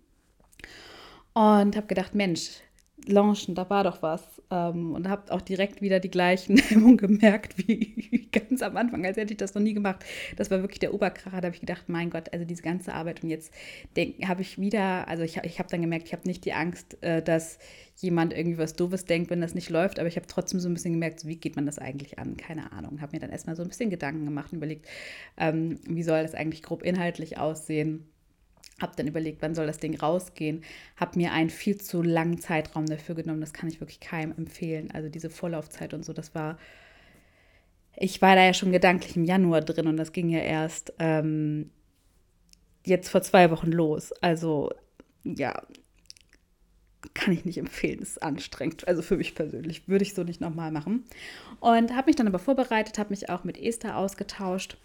Und 1.35 1.77
habe 1.77 1.87
gedacht, 1.87 2.15
Mensch, 2.15 2.63
launchen, 3.07 3.55
da 3.55 3.69
war 3.71 3.85
doch 3.85 4.03
was. 4.03 4.23
Ähm, 4.51 4.95
und 4.95 5.09
habe 5.09 5.33
auch 5.33 5.41
direkt 5.41 5.83
wieder 5.83 6.01
die 6.01 6.11
gleichen 6.11 6.57
Hemmungen 6.69 6.97
gemerkt 6.97 7.57
wie 7.59 8.29
ganz 8.33 8.63
am 8.63 8.77
Anfang, 8.77 9.05
als 9.05 9.17
hätte 9.17 9.33
ich 9.33 9.39
das 9.39 9.55
noch 9.55 9.63
nie 9.63 9.75
gemacht. 9.75 10.05
Das 10.37 10.51
war 10.51 10.61
wirklich 10.61 10.79
der 10.79 10.95
Oberkracher. 10.95 11.41
Da 11.41 11.47
habe 11.47 11.55
ich 11.55 11.61
gedacht, 11.61 11.89
mein 11.89 12.11
Gott, 12.11 12.33
also 12.33 12.45
diese 12.45 12.63
ganze 12.63 12.95
Arbeit. 12.95 13.23
Und 13.23 13.31
jetzt 13.31 13.53
habe 14.25 14.43
ich 14.43 14.59
wieder, 14.59 15.09
also 15.09 15.23
ich, 15.23 15.37
ich 15.39 15.59
habe 15.59 15.69
dann 15.69 15.83
gemerkt, 15.83 16.07
ich 16.07 16.13
habe 16.13 16.27
nicht 16.27 16.45
die 16.45 16.53
Angst, 16.53 17.03
äh, 17.03 17.23
dass 17.23 17.59
jemand 17.97 18.33
irgendwie 18.33 18.59
was 18.59 18.75
Doofes 18.75 19.05
denkt, 19.05 19.31
wenn 19.31 19.41
das 19.41 19.55
nicht 19.55 19.71
läuft. 19.71 19.99
Aber 19.99 20.09
ich 20.09 20.17
habe 20.17 20.27
trotzdem 20.27 20.61
so 20.61 20.69
ein 20.69 20.75
bisschen 20.75 20.93
gemerkt, 20.93 21.21
so, 21.21 21.29
wie 21.29 21.37
geht 21.37 21.57
man 21.57 21.67
das 21.67 21.79
eigentlich 21.79 22.19
an? 22.19 22.37
Keine 22.37 22.73
Ahnung. 22.73 23.01
Habe 23.01 23.17
mir 23.17 23.21
dann 23.21 23.31
erstmal 23.31 23.57
so 23.57 23.63
ein 23.63 23.69
bisschen 23.69 23.91
Gedanken 23.91 24.25
gemacht 24.25 24.53
und 24.53 24.59
überlegt, 24.59 24.87
ähm, 25.37 25.81
wie 25.87 26.03
soll 26.03 26.23
das 26.23 26.35
eigentlich 26.35 26.63
grob 26.63 26.83
inhaltlich 26.83 27.39
aussehen 27.39 28.09
habe 28.81 28.93
dann 28.97 29.07
überlegt, 29.07 29.43
wann 29.43 29.55
soll 29.55 29.67
das 29.67 29.79
Ding 29.79 29.97
rausgehen. 29.97 30.63
Habe 30.97 31.19
mir 31.19 31.33
einen 31.33 31.51
viel 31.51 31.79
zu 31.79 32.03
langen 32.03 32.41
Zeitraum 32.41 32.87
dafür 32.87 33.15
genommen. 33.15 33.41
Das 33.41 33.53
kann 33.53 33.69
ich 33.69 33.81
wirklich 33.81 34.01
keinem 34.01 34.33
empfehlen. 34.37 34.91
Also 34.93 35.09
diese 35.09 35.31
Vorlaufzeit 35.31 35.95
und 35.95 36.05
so, 36.05 36.13
das 36.13 36.35
war. 36.35 36.59
Ich 37.97 38.23
war 38.23 38.37
da 38.37 38.45
ja 38.45 38.55
schon 38.55 38.71
gedanklich 38.71 39.17
im 39.17 39.25
Januar 39.25 39.61
drin 39.61 39.89
und 39.89 39.97
das 39.97 40.13
ging 40.13 40.29
ja 40.29 40.39
erst 40.39 40.93
ähm, 41.01 41.71
jetzt 42.87 43.09
vor 43.09 43.23
zwei 43.23 43.51
Wochen 43.51 43.73
los. 43.73 44.13
Also 44.23 44.71
ja, 45.25 45.61
kann 47.15 47.35
ich 47.35 47.45
nicht 47.45 47.59
empfehlen. 47.59 48.01
ist 48.01 48.23
anstrengend. 48.23 48.87
Also 48.87 49.03
für 49.03 49.17
mich 49.17 49.35
persönlich 49.35 49.89
würde 49.89 50.05
ich 50.05 50.15
so 50.15 50.23
nicht 50.23 50.41
nochmal 50.41 50.71
machen. 50.71 51.05
Und 51.59 51.95
habe 51.97 52.07
mich 52.07 52.17
dann 52.17 52.29
aber 52.29 52.39
vorbereitet, 52.39 52.99
habe 52.99 53.11
mich 53.11 53.29
auch 53.29 53.43
mit 53.43 53.59
Esther 53.59 53.97
ausgetauscht 53.97 54.79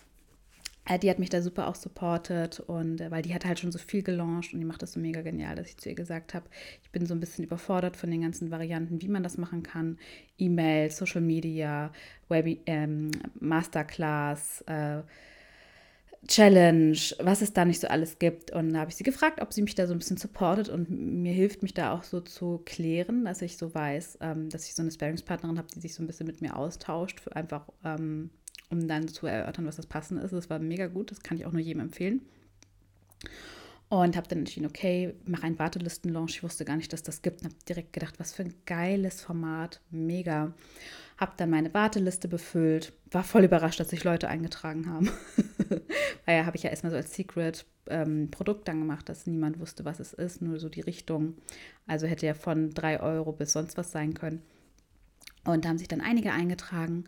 die 1.01 1.09
hat 1.09 1.19
mich 1.19 1.29
da 1.29 1.41
super 1.41 1.67
auch 1.67 1.75
supportet 1.75 2.59
und 2.59 2.99
äh, 2.99 3.09
weil 3.09 3.21
die 3.21 3.33
hat 3.33 3.45
halt 3.45 3.59
schon 3.59 3.71
so 3.71 3.79
viel 3.79 4.03
gelauncht 4.03 4.53
und 4.53 4.59
die 4.59 4.65
macht 4.65 4.81
das 4.81 4.91
so 4.91 4.99
mega 4.99 5.21
genial, 5.21 5.55
dass 5.55 5.69
ich 5.69 5.77
zu 5.77 5.89
ihr 5.89 5.95
gesagt 5.95 6.33
habe, 6.33 6.45
ich 6.81 6.89
bin 6.91 7.05
so 7.05 7.13
ein 7.13 7.21
bisschen 7.21 7.45
überfordert 7.45 7.95
von 7.95 8.11
den 8.11 8.21
ganzen 8.21 8.51
Varianten, 8.51 9.01
wie 9.01 9.07
man 9.07 9.23
das 9.23 9.37
machen 9.37 9.63
kann. 9.63 9.97
E-Mail, 10.37 10.91
Social 10.91 11.21
Media, 11.21 11.91
Web, 12.27 12.59
ähm, 12.65 13.11
Masterclass, 13.39 14.61
äh, 14.67 15.03
Challenge, 16.27 16.97
was 17.19 17.41
es 17.41 17.53
da 17.53 17.65
nicht 17.65 17.81
so 17.81 17.87
alles 17.87 18.17
gibt. 18.19 18.51
Und 18.51 18.73
da 18.73 18.79
habe 18.79 18.89
ich 18.89 18.95
sie 18.95 19.03
gefragt, 19.03 19.41
ob 19.41 19.53
sie 19.53 19.61
mich 19.61 19.75
da 19.75 19.87
so 19.87 19.93
ein 19.93 19.99
bisschen 19.99 20.17
supportet 20.17 20.69
und 20.69 20.89
mir 20.89 21.33
hilft, 21.33 21.63
mich 21.63 21.73
da 21.73 21.93
auch 21.93 22.03
so 22.03 22.21
zu 22.21 22.61
klären, 22.65 23.25
dass 23.25 23.41
ich 23.41 23.57
so 23.57 23.73
weiß, 23.73 24.19
ähm, 24.21 24.49
dass 24.49 24.65
ich 24.67 24.75
so 24.75 24.81
eine 24.81 24.91
Sparingspartnerin 24.91 25.57
habe, 25.57 25.67
die 25.73 25.81
sich 25.81 25.93
so 25.93 26.03
ein 26.03 26.07
bisschen 26.07 26.27
mit 26.27 26.41
mir 26.41 26.55
austauscht, 26.55 27.19
für 27.19 27.35
einfach 27.35 27.69
ähm, 27.83 28.29
um 28.73 28.87
dann 28.87 29.07
zu 29.07 29.27
erörtern, 29.27 29.65
was 29.65 29.77
das 29.77 29.85
Passende 29.85 30.23
ist. 30.23 30.33
Das 30.33 30.49
war 30.49 30.59
mega 30.59 30.87
gut, 30.87 31.11
das 31.11 31.21
kann 31.21 31.37
ich 31.37 31.45
auch 31.45 31.51
nur 31.51 31.61
jedem 31.61 31.81
empfehlen. 31.81 32.21
Und 33.89 34.17
habe 34.17 34.27
dann 34.27 34.39
entschieden, 34.39 34.65
okay, 34.65 35.13
mache 35.25 35.43
einen 35.43 35.59
Wartelisten-Launch. 35.59 36.37
Ich 36.37 36.43
wusste 36.43 36.65
gar 36.65 36.77
nicht, 36.77 36.91
dass 36.91 37.03
das 37.03 37.21
gibt. 37.21 37.41
Und 37.41 37.49
habe 37.49 37.55
direkt 37.69 37.93
gedacht, 37.93 38.19
was 38.19 38.33
für 38.33 38.41
ein 38.41 38.55
geiles 38.65 39.21
Format. 39.21 39.81
Mega. 39.91 40.53
Habe 41.17 41.33
dann 41.37 41.51
meine 41.51 41.71
Warteliste 41.75 42.27
befüllt. 42.27 42.93
War 43.11 43.23
voll 43.23 43.43
überrascht, 43.43 43.79
dass 43.79 43.89
sich 43.89 44.03
Leute 44.03 44.29
eingetragen 44.29 44.89
haben. 44.89 45.11
Weil 46.25 46.37
ja, 46.37 46.45
habe 46.47 46.57
ich 46.57 46.63
ja 46.63 46.71
erstmal 46.71 46.89
so 46.89 46.97
als 46.97 47.13
Secret 47.13 47.67
ähm, 47.85 48.31
Produkt 48.31 48.67
dann 48.67 48.79
gemacht, 48.79 49.07
dass 49.09 49.27
niemand 49.27 49.59
wusste, 49.59 49.85
was 49.85 49.99
es 49.99 50.11
ist. 50.11 50.41
Nur 50.41 50.59
so 50.59 50.69
die 50.69 50.81
Richtung. 50.81 51.35
Also 51.85 52.07
hätte 52.07 52.25
ja 52.25 52.33
von 52.33 52.71
3 52.71 52.99
Euro 52.99 53.31
bis 53.31 53.51
sonst 53.51 53.77
was 53.77 53.91
sein 53.91 54.15
können. 54.15 54.41
Und 55.45 55.65
da 55.65 55.69
haben 55.69 55.77
sich 55.77 55.87
dann 55.87 56.01
einige 56.01 56.31
eingetragen 56.31 57.03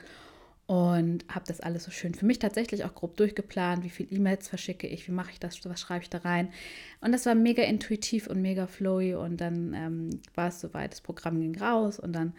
und 0.68 1.26
habe 1.30 1.46
das 1.48 1.60
alles 1.60 1.84
so 1.84 1.92
schön 1.92 2.16
für 2.16 2.26
mich 2.26 2.40
tatsächlich 2.40 2.86
auch 2.86 2.96
grob 2.96 3.18
durchgeplant, 3.18 3.84
wie 3.84 3.90
viele 3.90 4.10
E-Mails 4.10 4.48
verschicke 4.48 4.88
ich, 4.88 5.08
wie 5.08 5.12
mache 5.12 5.32
ich 5.32 5.40
das, 5.40 5.64
was 5.66 5.80
schreibe 5.80 6.04
ich 6.04 6.10
da 6.10 6.20
rein. 6.20 6.50
Und 7.02 7.12
das 7.12 7.26
war 7.28 7.36
mega 7.36 7.62
intuitiv 7.64 8.28
und 8.28 8.42
mega 8.42 8.66
flowy 8.66 9.14
und 9.14 9.40
dann 9.40 9.74
ähm, 9.74 10.22
war 10.34 10.48
es 10.48 10.60
soweit, 10.60 10.94
das 10.94 11.02
Programm 11.02 11.40
ging 11.40 11.60
raus 11.60 12.00
und 12.00 12.14
dann 12.14 12.34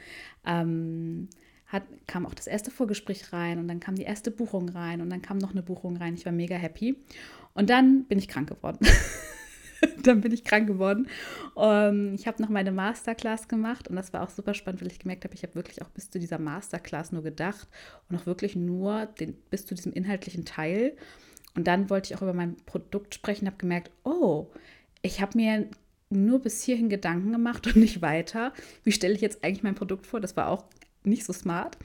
ähm, 0.45 1.28
hat, 1.68 1.85
kam 2.06 2.26
auch 2.26 2.35
das 2.35 2.49
erste 2.49 2.71
Vorgespräch 2.71 3.33
rein 3.33 3.59
und 3.59 3.68
dann 3.68 3.80
kam 3.80 3.95
die 3.95 4.02
erste 4.02 4.30
Buchung 4.30 4.68
rein 4.68 5.00
und 5.00 5.11
dann 5.11 5.23
kam 5.23 5.38
noch 5.38 5.52
eine 5.52 5.62
Buchung 5.62 5.97
rein. 5.97 6.14
Ich 6.14 6.25
war 6.25 6.33
mega 6.33 6.56
happy. 6.56 6.97
Und 7.54 7.71
dann 7.71 8.04
bin 8.04 8.18
ich 8.18 8.28
krank 8.28 8.49
geworden. 8.49 8.87
dann 10.02 10.21
bin 10.21 10.33
ich 10.33 10.45
krank 10.45 10.66
geworden. 10.66 11.09
Um, 11.54 11.64
ähm, 11.64 12.14
ich 12.14 12.26
habe 12.26 12.42
noch 12.42 12.49
meine 12.49 12.73
Masterclass 12.73 13.49
gemacht 13.49 13.88
und 13.88 13.97
das 13.97 14.12
war 14.12 14.23
auch 14.23 14.30
super 14.30 14.54
spannend, 14.54 14.80
weil 14.80 14.88
ich 14.88 14.99
gemerkt 14.99 15.25
habe, 15.25 15.35
ich 15.35 15.42
habe 15.42 15.54
wirklich 15.54 15.83
auch 15.83 15.88
bis 15.88 16.11
zu 16.11 16.18
dieser 16.18 16.38
Masterclass 16.38 17.12
nur 17.12 17.23
gedacht 17.23 17.68
und 18.09 18.16
auch 18.16 18.26
wirklich 18.26 18.56
nur 18.56 19.06
den, 19.06 19.35
bis 19.50 19.66
zu 19.66 19.75
diesem 19.75 19.92
inhaltlichen 19.92 20.45
Teil. 20.45 20.97
Und 21.54 21.66
dann 21.66 21.88
wollte 21.88 22.12
ich 22.12 22.18
auch 22.18 22.23
über 22.23 22.35
mein 22.35 22.56
Produkt 22.66 23.14
sprechen, 23.14 23.47
habe 23.47 23.56
gemerkt, 23.56 23.90
oh, 24.04 24.49
ich 25.02 25.21
habe 25.21 25.37
mir 25.37 25.68
nur 26.11 26.40
bis 26.40 26.62
hierhin 26.62 26.88
Gedanken 26.88 27.33
gemacht 27.33 27.66
und 27.66 27.76
nicht 27.76 28.02
weiter. 28.02 28.52
Wie 28.85 28.92
stelle 28.92 29.14
ich 29.14 29.21
jetzt 29.21 29.42
eigentlich 29.42 29.62
mein 29.62 29.75
Produkt 29.75 30.06
vor? 30.06 30.21
Das 30.21 30.37
war 30.37 30.49
auch 30.49 30.64
nicht 31.04 31.25
so 31.25 31.33
smart. 31.33 31.78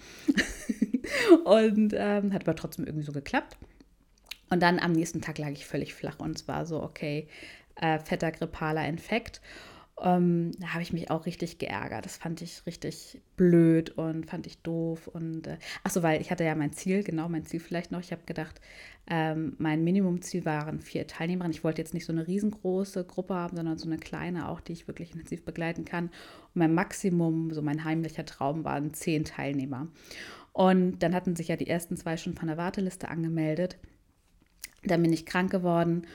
und 1.45 1.93
ähm, 1.95 2.33
hat 2.33 2.43
aber 2.43 2.55
trotzdem 2.55 2.86
irgendwie 2.86 3.05
so 3.05 3.12
geklappt. 3.12 3.57
Und 4.50 4.62
dann 4.62 4.79
am 4.79 4.91
nächsten 4.91 5.21
Tag 5.21 5.38
lag 5.38 5.51
ich 5.51 5.65
völlig 5.65 5.93
flach 5.93 6.19
und 6.19 6.36
es 6.36 6.48
war 6.48 6.65
so, 6.65 6.83
okay, 6.83 7.27
äh, 7.81 8.00
fetter 8.00 8.31
grippaler 8.31 8.88
Infekt. 8.88 9.41
Ähm, 10.01 10.51
da 10.57 10.73
habe 10.73 10.81
ich 10.81 10.93
mich 10.93 11.11
auch 11.11 11.27
richtig 11.27 11.59
geärgert. 11.59 12.05
Das 12.05 12.17
fand 12.17 12.41
ich 12.41 12.65
richtig 12.65 13.21
blöd 13.35 13.91
und 13.91 14.25
fand 14.25 14.47
ich 14.47 14.57
doof. 14.63 15.07
Und 15.07 15.45
äh, 15.45 15.57
achso, 15.83 16.01
weil 16.01 16.21
ich 16.21 16.31
hatte 16.31 16.43
ja 16.43 16.55
mein 16.55 16.73
Ziel, 16.73 17.03
genau 17.03 17.29
mein 17.29 17.45
Ziel 17.45 17.59
vielleicht 17.59 17.91
noch. 17.91 18.00
Ich 18.00 18.11
habe 18.11 18.23
gedacht, 18.25 18.59
ähm, 19.07 19.55
mein 19.59 19.83
Minimumziel 19.83 20.43
waren 20.43 20.81
vier 20.81 21.05
Teilnehmer. 21.05 21.47
Ich 21.50 21.63
wollte 21.63 21.81
jetzt 21.81 21.93
nicht 21.93 22.05
so 22.05 22.13
eine 22.13 22.25
riesengroße 22.25 23.03
Gruppe 23.05 23.35
haben, 23.35 23.55
sondern 23.55 23.77
so 23.77 23.88
eine 23.88 23.97
kleine, 23.97 24.50
auch 24.50 24.59
die 24.59 24.73
ich 24.73 24.88
wirklich 24.88 25.11
intensiv 25.11 25.45
begleiten 25.45 25.85
kann. 25.85 26.05
Und 26.05 26.55
mein 26.55 26.73
Maximum, 26.73 27.53
so 27.53 27.61
mein 27.61 27.83
heimlicher 27.83 28.25
Traum, 28.25 28.63
waren 28.63 28.95
zehn 28.95 29.23
Teilnehmer. 29.23 29.88
Und 30.51 31.00
dann 31.00 31.13
hatten 31.13 31.35
sich 31.35 31.50
ja 31.50 31.57
die 31.57 31.67
ersten 31.67 31.95
zwei 31.95 32.17
schon 32.17 32.33
von 32.33 32.47
der 32.47 32.57
Warteliste 32.57 33.09
angemeldet. 33.09 33.77
Dann 34.83 35.03
bin 35.03 35.13
ich 35.13 35.27
krank 35.27 35.51
geworden 35.51 36.07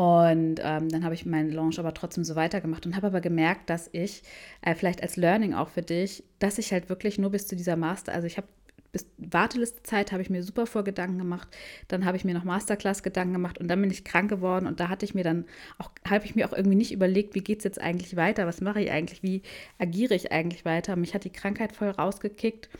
und 0.00 0.62
ähm, 0.62 0.88
dann 0.88 1.04
habe 1.04 1.12
ich 1.12 1.26
meinen 1.26 1.50
Launch 1.50 1.78
aber 1.78 1.92
trotzdem 1.92 2.24
so 2.24 2.34
weitergemacht 2.34 2.86
und 2.86 2.96
habe 2.96 3.08
aber 3.08 3.20
gemerkt, 3.20 3.68
dass 3.68 3.90
ich, 3.92 4.22
äh, 4.62 4.74
vielleicht 4.74 5.02
als 5.02 5.16
Learning 5.16 5.52
auch 5.52 5.68
für 5.68 5.82
dich, 5.82 6.24
dass 6.38 6.56
ich 6.56 6.72
halt 6.72 6.88
wirklich 6.88 7.18
nur 7.18 7.28
bis 7.28 7.46
zu 7.46 7.54
dieser 7.54 7.76
Master, 7.76 8.14
also 8.14 8.26
ich 8.26 8.38
habe 8.38 8.46
bis 8.92 9.06
Wartelistezeit 9.18 10.10
habe 10.10 10.22
ich 10.22 10.30
mir 10.30 10.42
super 10.42 10.66
vor 10.66 10.84
Gedanken 10.84 11.18
gemacht, 11.18 11.48
dann 11.88 12.06
habe 12.06 12.16
ich 12.16 12.24
mir 12.24 12.32
noch 12.32 12.44
Masterclass 12.44 13.02
Gedanken 13.02 13.34
gemacht 13.34 13.58
und 13.58 13.68
dann 13.68 13.78
bin 13.82 13.90
ich 13.90 14.02
krank 14.02 14.30
geworden 14.30 14.66
und 14.66 14.80
da 14.80 14.88
hatte 14.88 15.04
ich 15.04 15.14
mir 15.14 15.22
dann 15.22 15.44
auch, 15.76 15.90
habe 16.08 16.24
ich 16.24 16.34
mir 16.34 16.48
auch 16.48 16.54
irgendwie 16.54 16.76
nicht 16.76 16.92
überlegt, 16.92 17.34
wie 17.34 17.44
geht 17.44 17.58
es 17.58 17.64
jetzt 17.64 17.78
eigentlich 17.78 18.16
weiter, 18.16 18.46
was 18.46 18.62
mache 18.62 18.80
ich 18.80 18.90
eigentlich, 18.90 19.22
wie 19.22 19.42
agiere 19.78 20.14
ich 20.14 20.32
eigentlich 20.32 20.64
weiter. 20.64 20.96
Mich 20.96 21.12
hat 21.12 21.24
die 21.24 21.30
Krankheit 21.30 21.72
voll 21.72 21.90
rausgekickt 21.90 22.70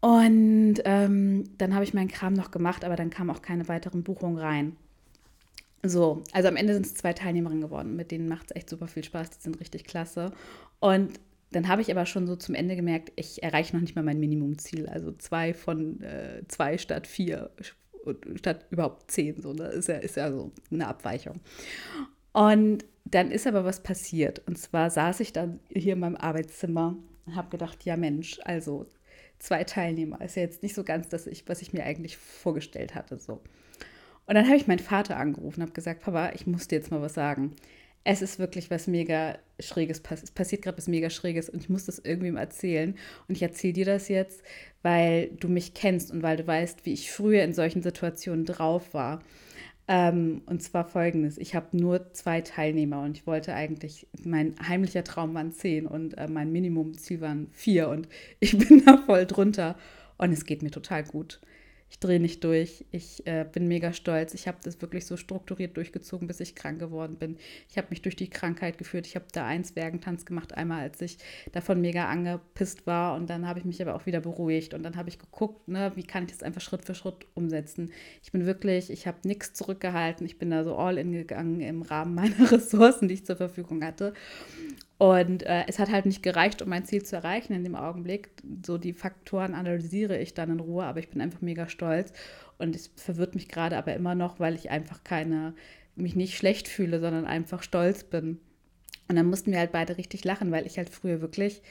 und 0.00 0.76
ähm, 0.84 1.42
dann 1.58 1.74
habe 1.74 1.82
ich 1.82 1.92
meinen 1.92 2.06
Kram 2.06 2.34
noch 2.34 2.52
gemacht, 2.52 2.84
aber 2.84 2.94
dann 2.94 3.10
kamen 3.10 3.30
auch 3.30 3.42
keine 3.42 3.66
weiteren 3.66 4.04
Buchungen 4.04 4.38
rein. 4.38 4.76
So, 5.84 6.22
also 6.32 6.48
am 6.48 6.56
Ende 6.56 6.74
sind 6.74 6.86
es 6.86 6.94
zwei 6.94 7.12
Teilnehmerinnen 7.12 7.62
geworden, 7.62 7.94
mit 7.94 8.10
denen 8.10 8.28
macht 8.28 8.50
es 8.50 8.56
echt 8.56 8.68
super 8.68 8.88
viel 8.88 9.04
Spaß, 9.04 9.30
die 9.30 9.42
sind 9.42 9.60
richtig 9.60 9.84
klasse. 9.84 10.32
Und 10.80 11.20
dann 11.50 11.68
habe 11.68 11.80
ich 11.82 11.90
aber 11.90 12.04
schon 12.04 12.26
so 12.26 12.36
zum 12.36 12.54
Ende 12.54 12.76
gemerkt, 12.76 13.12
ich 13.16 13.42
erreiche 13.42 13.74
noch 13.74 13.80
nicht 13.80 13.96
mal 13.96 14.02
mein 14.02 14.20
Minimumziel. 14.20 14.86
Also 14.88 15.12
zwei 15.12 15.54
von 15.54 16.02
äh, 16.02 16.42
zwei 16.48 16.78
statt 16.78 17.06
vier, 17.06 17.50
statt 18.34 18.66
überhaupt 18.70 19.10
zehn. 19.10 19.40
So, 19.40 19.52
das 19.54 19.68
ne? 19.68 19.78
ist 19.78 19.88
ja, 19.88 19.96
ist 19.96 20.16
ja 20.16 20.30
so 20.30 20.52
eine 20.70 20.86
Abweichung. 20.86 21.40
Und 22.32 22.84
dann 23.04 23.30
ist 23.30 23.46
aber 23.46 23.64
was 23.64 23.82
passiert. 23.82 24.42
Und 24.46 24.58
zwar 24.58 24.90
saß 24.90 25.20
ich 25.20 25.32
dann 25.32 25.60
hier 25.72 25.94
in 25.94 26.00
meinem 26.00 26.16
Arbeitszimmer 26.16 26.96
und 27.24 27.36
habe 27.36 27.48
gedacht, 27.48 27.84
ja 27.84 27.96
Mensch, 27.96 28.38
also 28.44 28.86
zwei 29.38 29.64
Teilnehmer 29.64 30.20
ist 30.20 30.36
ja 30.36 30.42
jetzt 30.42 30.62
nicht 30.62 30.74
so 30.74 30.84
ganz 30.84 31.08
das, 31.08 31.28
was 31.46 31.62
ich 31.62 31.72
mir 31.72 31.84
eigentlich 31.84 32.16
vorgestellt 32.18 32.94
hatte. 32.94 33.18
So. 33.18 33.40
Und 34.28 34.34
dann 34.34 34.46
habe 34.46 34.56
ich 34.58 34.66
meinen 34.66 34.78
Vater 34.78 35.16
angerufen 35.16 35.60
und 35.60 35.62
habe 35.62 35.72
gesagt, 35.72 36.02
Papa, 36.02 36.32
ich 36.34 36.46
muss 36.46 36.68
dir 36.68 36.76
jetzt 36.76 36.90
mal 36.90 37.00
was 37.00 37.14
sagen. 37.14 37.56
es 38.04 38.22
ist 38.22 38.38
wirklich 38.38 38.70
was 38.70 38.86
mega 38.86 39.38
Schräges, 39.60 40.02
es 40.10 40.30
passiert 40.30 40.62
gerade 40.62 40.78
was 40.78 40.88
mega 40.88 41.10
Schräges 41.10 41.50
und 41.50 41.60
ich 41.62 41.68
muss 41.70 41.86
das 41.86 41.98
irgendwem 41.98 42.36
erzählen. 42.36 42.94
Und 43.26 43.36
ich 43.36 43.42
erzähle 43.42 43.72
dir 43.74 43.86
das 43.86 44.08
jetzt, 44.08 44.42
weil 44.82 45.28
du 45.40 45.48
mich 45.48 45.74
kennst 45.74 46.10
und 46.10 46.22
weil 46.22 46.36
du 46.36 46.46
weißt, 46.46 46.86
wie 46.86 46.92
ich 46.92 47.10
früher 47.10 47.42
in 47.42 47.54
solchen 47.54 47.82
Situationen 47.82 48.44
drauf 48.44 48.94
war. 48.94 49.22
Ähm, 49.88 50.42
und 50.46 50.62
zwar 50.62 50.84
folgendes: 50.86 51.38
Ich 51.38 51.54
habe 51.54 51.76
nur 51.76 52.12
zwei 52.12 52.42
Teilnehmer 52.42 53.02
und 53.02 53.16
ich 53.16 53.26
wollte 53.26 53.54
eigentlich, 53.54 54.06
mein 54.24 54.54
heimlicher 54.66 55.04
Traum 55.04 55.34
waren 55.34 55.52
zehn 55.52 55.86
und 55.86 56.18
äh, 56.18 56.28
mein 56.28 56.52
Minimumziel 56.52 57.20
waren 57.22 57.48
vier 57.52 57.88
und 57.88 58.08
ich 58.40 58.58
bin 58.68 58.84
da 58.84 58.98
voll 58.98 59.26
drunter 59.26 59.76
und 60.18 60.32
es 60.32 60.44
geht 60.44 60.62
mir 60.62 60.70
total 60.70 61.04
gut 61.04 61.40
ich 61.90 61.98
drehe 61.98 62.20
nicht 62.20 62.44
durch. 62.44 62.84
Ich 62.90 63.26
äh, 63.26 63.46
bin 63.50 63.66
mega 63.66 63.92
stolz. 63.92 64.34
Ich 64.34 64.46
habe 64.46 64.58
das 64.62 64.80
wirklich 64.82 65.06
so 65.06 65.16
strukturiert 65.16 65.76
durchgezogen, 65.76 66.28
bis 66.28 66.40
ich 66.40 66.54
krank 66.54 66.78
geworden 66.78 67.16
bin. 67.16 67.38
Ich 67.70 67.78
habe 67.78 67.88
mich 67.90 68.02
durch 68.02 68.14
die 68.14 68.28
Krankheit 68.28 68.76
geführt. 68.76 69.06
Ich 69.06 69.14
habe 69.14 69.24
da 69.32 69.46
einen 69.46 69.64
Zwergentanz 69.64 70.26
gemacht, 70.26 70.54
einmal 70.54 70.82
als 70.82 71.00
ich 71.00 71.18
davon 71.52 71.80
mega 71.80 72.06
angepisst 72.08 72.86
war. 72.86 73.16
Und 73.16 73.30
dann 73.30 73.48
habe 73.48 73.58
ich 73.58 73.64
mich 73.64 73.80
aber 73.80 73.94
auch 73.94 74.06
wieder 74.06 74.20
beruhigt. 74.20 74.74
Und 74.74 74.82
dann 74.82 74.96
habe 74.96 75.08
ich 75.08 75.18
geguckt, 75.18 75.66
ne, 75.68 75.92
wie 75.94 76.04
kann 76.04 76.24
ich 76.24 76.32
das 76.32 76.42
einfach 76.42 76.60
Schritt 76.60 76.84
für 76.84 76.94
Schritt 76.94 77.26
umsetzen. 77.34 77.90
Ich 78.22 78.32
bin 78.32 78.44
wirklich, 78.44 78.90
ich 78.90 79.06
habe 79.06 79.26
nichts 79.26 79.54
zurückgehalten. 79.54 80.26
Ich 80.26 80.38
bin 80.38 80.50
da 80.50 80.64
so 80.64 80.76
all 80.76 80.98
in 80.98 81.12
gegangen 81.12 81.60
im 81.60 81.82
Rahmen 81.82 82.14
meiner 82.14 82.50
Ressourcen, 82.52 83.08
die 83.08 83.14
ich 83.14 83.24
zur 83.24 83.36
Verfügung 83.36 83.82
hatte. 83.82 84.12
Und 84.98 85.44
äh, 85.44 85.64
es 85.68 85.78
hat 85.78 85.90
halt 85.90 86.06
nicht 86.06 86.24
gereicht, 86.24 86.60
um 86.60 86.68
mein 86.68 86.84
Ziel 86.84 87.04
zu 87.04 87.14
erreichen 87.14 87.52
in 87.52 87.62
dem 87.62 87.76
Augenblick. 87.76 88.30
So 88.66 88.78
die 88.78 88.92
Faktoren 88.92 89.54
analysiere 89.54 90.18
ich 90.18 90.34
dann 90.34 90.50
in 90.50 90.60
Ruhe, 90.60 90.84
aber 90.84 90.98
ich 90.98 91.08
bin 91.08 91.20
einfach 91.20 91.40
mega 91.40 91.68
stolz. 91.68 92.12
Und 92.58 92.74
es 92.74 92.90
verwirrt 92.96 93.36
mich 93.36 93.48
gerade 93.48 93.76
aber 93.76 93.94
immer 93.94 94.16
noch, 94.16 94.40
weil 94.40 94.56
ich 94.56 94.70
einfach 94.70 95.04
keine, 95.04 95.54
mich 95.94 96.16
nicht 96.16 96.36
schlecht 96.36 96.66
fühle, 96.66 96.98
sondern 97.00 97.26
einfach 97.26 97.62
stolz 97.62 98.02
bin. 98.02 98.40
Und 99.06 99.16
dann 99.16 99.26
mussten 99.26 99.52
wir 99.52 99.60
halt 99.60 99.72
beide 99.72 99.96
richtig 99.96 100.24
lachen, 100.24 100.50
weil 100.50 100.66
ich 100.66 100.78
halt 100.78 100.90
früher 100.90 101.20
wirklich 101.20 101.62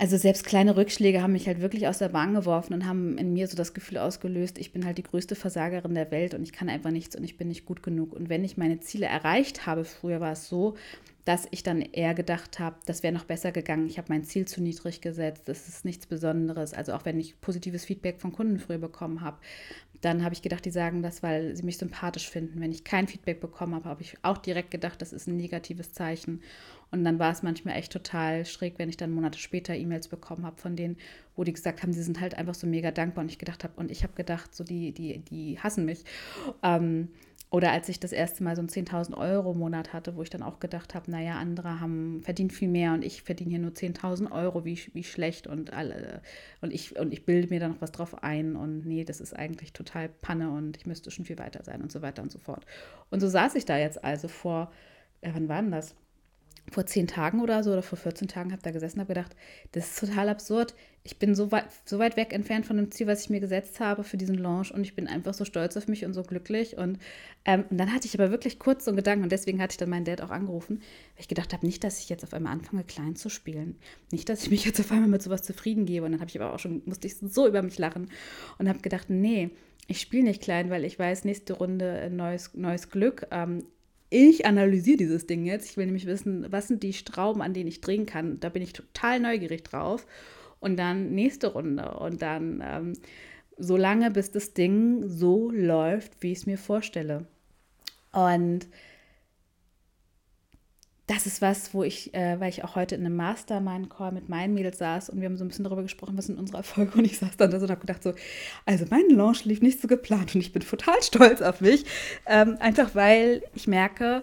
also 0.00 0.16
selbst 0.16 0.46
kleine 0.46 0.78
Rückschläge 0.78 1.20
haben 1.20 1.34
mich 1.34 1.46
halt 1.46 1.60
wirklich 1.60 1.86
aus 1.86 1.98
der 1.98 2.08
Bahn 2.08 2.32
geworfen 2.32 2.72
und 2.72 2.86
haben 2.86 3.18
in 3.18 3.34
mir 3.34 3.46
so 3.46 3.54
das 3.54 3.74
Gefühl 3.74 3.98
ausgelöst, 3.98 4.56
ich 4.56 4.72
bin 4.72 4.86
halt 4.86 4.96
die 4.96 5.02
größte 5.02 5.34
Versagerin 5.34 5.94
der 5.94 6.10
Welt 6.10 6.32
und 6.32 6.42
ich 6.42 6.54
kann 6.54 6.70
einfach 6.70 6.90
nichts 6.90 7.16
und 7.16 7.22
ich 7.22 7.36
bin 7.36 7.48
nicht 7.48 7.66
gut 7.66 7.82
genug. 7.82 8.14
Und 8.14 8.30
wenn 8.30 8.42
ich 8.42 8.56
meine 8.56 8.80
Ziele 8.80 9.04
erreicht 9.04 9.66
habe, 9.66 9.84
früher 9.84 10.18
war 10.18 10.32
es 10.32 10.48
so, 10.48 10.74
dass 11.26 11.46
ich 11.50 11.62
dann 11.62 11.82
eher 11.82 12.14
gedacht 12.14 12.58
habe, 12.58 12.76
das 12.86 13.02
wäre 13.02 13.12
noch 13.12 13.24
besser 13.24 13.52
gegangen. 13.52 13.86
Ich 13.88 13.98
habe 13.98 14.06
mein 14.08 14.24
Ziel 14.24 14.48
zu 14.48 14.62
niedrig 14.62 15.02
gesetzt. 15.02 15.42
Das 15.44 15.68
ist 15.68 15.84
nichts 15.84 16.06
Besonderes. 16.06 16.72
Also 16.72 16.94
auch 16.94 17.04
wenn 17.04 17.20
ich 17.20 17.38
positives 17.42 17.84
Feedback 17.84 18.22
von 18.22 18.32
Kunden 18.32 18.58
früher 18.58 18.78
bekommen 18.78 19.20
habe, 19.20 19.36
dann 20.00 20.24
habe 20.24 20.34
ich 20.34 20.42
gedacht, 20.42 20.64
die 20.64 20.70
sagen 20.70 21.02
das, 21.02 21.22
weil 21.22 21.54
sie 21.54 21.62
mich 21.62 21.76
sympathisch 21.76 22.30
finden. 22.30 22.60
Wenn 22.60 22.72
ich 22.72 22.84
kein 22.84 23.06
Feedback 23.06 23.40
bekommen 23.40 23.74
habe, 23.74 23.88
habe 23.88 24.02
ich 24.02 24.16
auch 24.22 24.38
direkt 24.38 24.70
gedacht, 24.70 25.02
das 25.02 25.12
ist 25.12 25.26
ein 25.26 25.36
negatives 25.36 25.92
Zeichen. 25.92 26.40
Und 26.90 27.04
dann 27.04 27.18
war 27.18 27.30
es 27.30 27.42
manchmal 27.42 27.76
echt 27.76 27.92
total 27.92 28.46
schräg, 28.46 28.74
wenn 28.78 28.88
ich 28.88 28.96
dann 28.96 29.12
Monate 29.12 29.38
später 29.38 29.74
E-Mails 29.74 30.08
bekommen 30.08 30.44
habe 30.46 30.60
von 30.60 30.74
denen, 30.74 30.96
wo 31.36 31.44
die 31.44 31.52
gesagt 31.52 31.82
haben, 31.82 31.92
sie 31.92 32.02
sind 32.02 32.20
halt 32.20 32.34
einfach 32.34 32.54
so 32.54 32.66
mega 32.66 32.90
dankbar. 32.90 33.22
Und 33.22 33.30
ich 33.30 33.38
gedacht 33.38 33.62
habe, 33.62 33.74
und 33.76 33.90
ich 33.90 34.02
habe 34.02 34.14
gedacht, 34.14 34.54
so 34.54 34.64
die, 34.64 34.92
die, 34.92 35.18
die 35.18 35.58
hassen 35.58 35.84
mich. 35.84 36.04
Ähm, 36.62 37.08
oder 37.50 37.72
als 37.72 37.88
ich 37.88 37.98
das 37.98 38.12
erste 38.12 38.44
Mal 38.44 38.54
so 38.54 38.60
einen 38.60 38.68
10.000 38.68 39.16
Euro 39.16 39.54
Monat 39.54 39.92
hatte, 39.92 40.14
wo 40.14 40.22
ich 40.22 40.30
dann 40.30 40.42
auch 40.42 40.60
gedacht 40.60 40.94
habe, 40.94 41.10
naja, 41.10 41.34
andere 41.34 41.80
haben 41.80 42.22
verdient 42.22 42.52
viel 42.52 42.68
mehr 42.68 42.94
und 42.94 43.04
ich 43.04 43.22
verdiene 43.22 43.50
hier 43.50 43.58
nur 43.58 43.72
10.000 43.72 44.30
Euro, 44.30 44.64
wie, 44.64 44.78
wie 44.94 45.02
schlecht 45.02 45.48
und 45.48 45.72
alle 45.72 46.22
und 46.60 46.72
ich 46.72 46.96
und 46.96 47.12
ich 47.12 47.26
bilde 47.26 47.48
mir 47.48 47.58
da 47.58 47.68
noch 47.68 47.80
was 47.80 47.90
drauf 47.90 48.22
ein 48.22 48.54
und 48.54 48.86
nee, 48.86 49.04
das 49.04 49.20
ist 49.20 49.34
eigentlich 49.34 49.72
total 49.72 50.08
Panne 50.08 50.50
und 50.50 50.76
ich 50.76 50.86
müsste 50.86 51.10
schon 51.10 51.24
viel 51.24 51.38
weiter 51.38 51.64
sein 51.64 51.82
und 51.82 51.90
so 51.90 52.02
weiter 52.02 52.22
und 52.22 52.30
so 52.30 52.38
fort. 52.38 52.64
Und 53.10 53.18
so 53.20 53.28
saß 53.28 53.56
ich 53.56 53.64
da 53.64 53.76
jetzt 53.76 54.04
also 54.04 54.28
vor, 54.28 54.70
äh, 55.20 55.30
wann 55.34 55.48
war 55.48 55.60
denn 55.60 55.72
das? 55.72 55.96
Vor 56.70 56.86
zehn 56.86 57.06
Tagen 57.06 57.40
oder 57.40 57.62
so 57.62 57.72
oder 57.72 57.82
vor 57.82 57.98
14 57.98 58.28
Tagen 58.28 58.52
habe 58.52 58.62
da 58.62 58.70
gesessen 58.70 58.98
und 58.98 59.02
habe 59.02 59.14
gedacht, 59.14 59.36
das 59.72 59.90
ist 59.90 59.98
total 59.98 60.28
absurd. 60.28 60.74
Ich 61.02 61.18
bin 61.18 61.34
so 61.34 61.50
weit, 61.50 61.64
so 61.84 61.98
weit 61.98 62.16
weg 62.16 62.32
entfernt 62.32 62.66
von 62.66 62.76
dem 62.76 62.90
Ziel, 62.90 63.06
was 63.06 63.22
ich 63.22 63.30
mir 63.30 63.40
gesetzt 63.40 63.80
habe 63.80 64.04
für 64.04 64.16
diesen 64.16 64.36
Launch 64.36 64.72
und 64.72 64.82
ich 64.82 64.94
bin 64.94 65.08
einfach 65.08 65.34
so 65.34 65.44
stolz 65.44 65.76
auf 65.76 65.88
mich 65.88 66.04
und 66.04 66.12
so 66.12 66.22
glücklich. 66.22 66.76
Und, 66.76 66.98
ähm, 67.44 67.64
und 67.70 67.78
dann 67.78 67.92
hatte 67.92 68.06
ich 68.06 68.14
aber 68.14 68.30
wirklich 68.30 68.58
kurz 68.58 68.84
so 68.84 68.90
einen 68.90 68.96
Gedanken 68.96 69.24
und 69.24 69.32
deswegen 69.32 69.60
hatte 69.60 69.72
ich 69.72 69.78
dann 69.78 69.88
meinen 69.88 70.04
Dad 70.04 70.20
auch 70.20 70.30
angerufen, 70.30 70.76
weil 70.76 71.20
ich 71.20 71.28
gedacht 71.28 71.52
habe, 71.52 71.66
nicht, 71.66 71.82
dass 71.84 71.98
ich 71.98 72.08
jetzt 72.08 72.22
auf 72.22 72.34
einmal 72.34 72.52
anfange, 72.52 72.84
klein 72.84 73.16
zu 73.16 73.30
spielen. 73.30 73.76
Nicht, 74.12 74.28
dass 74.28 74.42
ich 74.42 74.50
mich 74.50 74.64
jetzt 74.64 74.78
auf 74.80 74.92
einmal 74.92 75.08
mit 75.08 75.22
sowas 75.22 75.42
zufrieden 75.42 75.86
gebe. 75.86 76.04
Und 76.04 76.12
dann 76.12 76.20
habe 76.20 76.28
ich 76.28 76.40
aber 76.40 76.52
auch 76.52 76.58
schon, 76.58 76.82
musste 76.84 77.06
ich 77.06 77.16
so 77.16 77.46
über 77.48 77.62
mich 77.62 77.78
lachen 77.78 78.10
und 78.58 78.68
habe 78.68 78.80
gedacht, 78.80 79.08
nee, 79.08 79.50
ich 79.86 80.00
spiele 80.00 80.24
nicht 80.24 80.42
klein, 80.42 80.70
weil 80.70 80.84
ich 80.84 80.98
weiß, 80.98 81.24
nächste 81.24 81.54
Runde 81.54 82.10
neues, 82.12 82.52
neues 82.54 82.90
Glück. 82.90 83.26
Ähm, 83.30 83.64
ich 84.10 84.44
analysiere 84.44 84.96
dieses 84.96 85.26
Ding 85.26 85.46
jetzt. 85.46 85.70
Ich 85.70 85.76
will 85.76 85.86
nämlich 85.86 86.06
wissen, 86.06 86.46
was 86.50 86.68
sind 86.68 86.82
die 86.82 86.92
Strauben, 86.92 87.42
an 87.42 87.54
denen 87.54 87.68
ich 87.68 87.80
drehen 87.80 88.06
kann. 88.06 88.40
Da 88.40 88.48
bin 88.48 88.62
ich 88.62 88.72
total 88.72 89.20
neugierig 89.20 89.64
drauf. 89.64 90.06
Und 90.58 90.76
dann 90.76 91.14
nächste 91.14 91.46
Runde. 91.48 91.94
Und 91.94 92.20
dann 92.20 92.62
ähm, 92.64 92.92
so 93.56 93.76
lange, 93.76 94.10
bis 94.10 94.30
das 94.32 94.52
Ding 94.52 95.08
so 95.08 95.50
läuft, 95.50 96.12
wie 96.20 96.32
ich 96.32 96.38
es 96.38 96.46
mir 96.46 96.58
vorstelle. 96.58 97.26
Und 98.12 98.66
das 101.10 101.26
ist 101.26 101.42
was, 101.42 101.74
wo 101.74 101.82
ich, 101.82 102.14
äh, 102.14 102.38
weil 102.38 102.50
ich 102.50 102.62
auch 102.62 102.76
heute 102.76 102.94
in 102.94 103.04
einem 103.04 103.16
Mastermind-Call 103.16 104.12
mit 104.12 104.28
meinen 104.28 104.54
Mädels 104.54 104.78
saß 104.78 105.10
und 105.10 105.20
wir 105.20 105.26
haben 105.26 105.36
so 105.36 105.44
ein 105.44 105.48
bisschen 105.48 105.64
darüber 105.64 105.82
gesprochen, 105.82 106.16
was 106.16 106.26
sind 106.26 106.38
unsere 106.38 106.58
Erfolge 106.58 106.96
und 106.96 107.04
ich 107.04 107.18
saß 107.18 107.36
dann 107.36 107.50
da 107.50 107.58
so 107.58 107.64
und 107.64 107.70
habe 107.72 107.80
gedacht 107.80 108.04
so, 108.04 108.14
also 108.64 108.84
mein 108.90 109.08
Launch 109.10 109.44
lief 109.44 109.60
nicht 109.60 109.80
so 109.80 109.88
geplant 109.88 110.36
und 110.36 110.40
ich 110.40 110.52
bin 110.52 110.62
total 110.62 111.02
stolz 111.02 111.42
auf 111.42 111.60
mich, 111.60 111.84
ähm, 112.26 112.56
einfach 112.60 112.94
weil 112.94 113.42
ich 113.54 113.66
merke, 113.66 114.22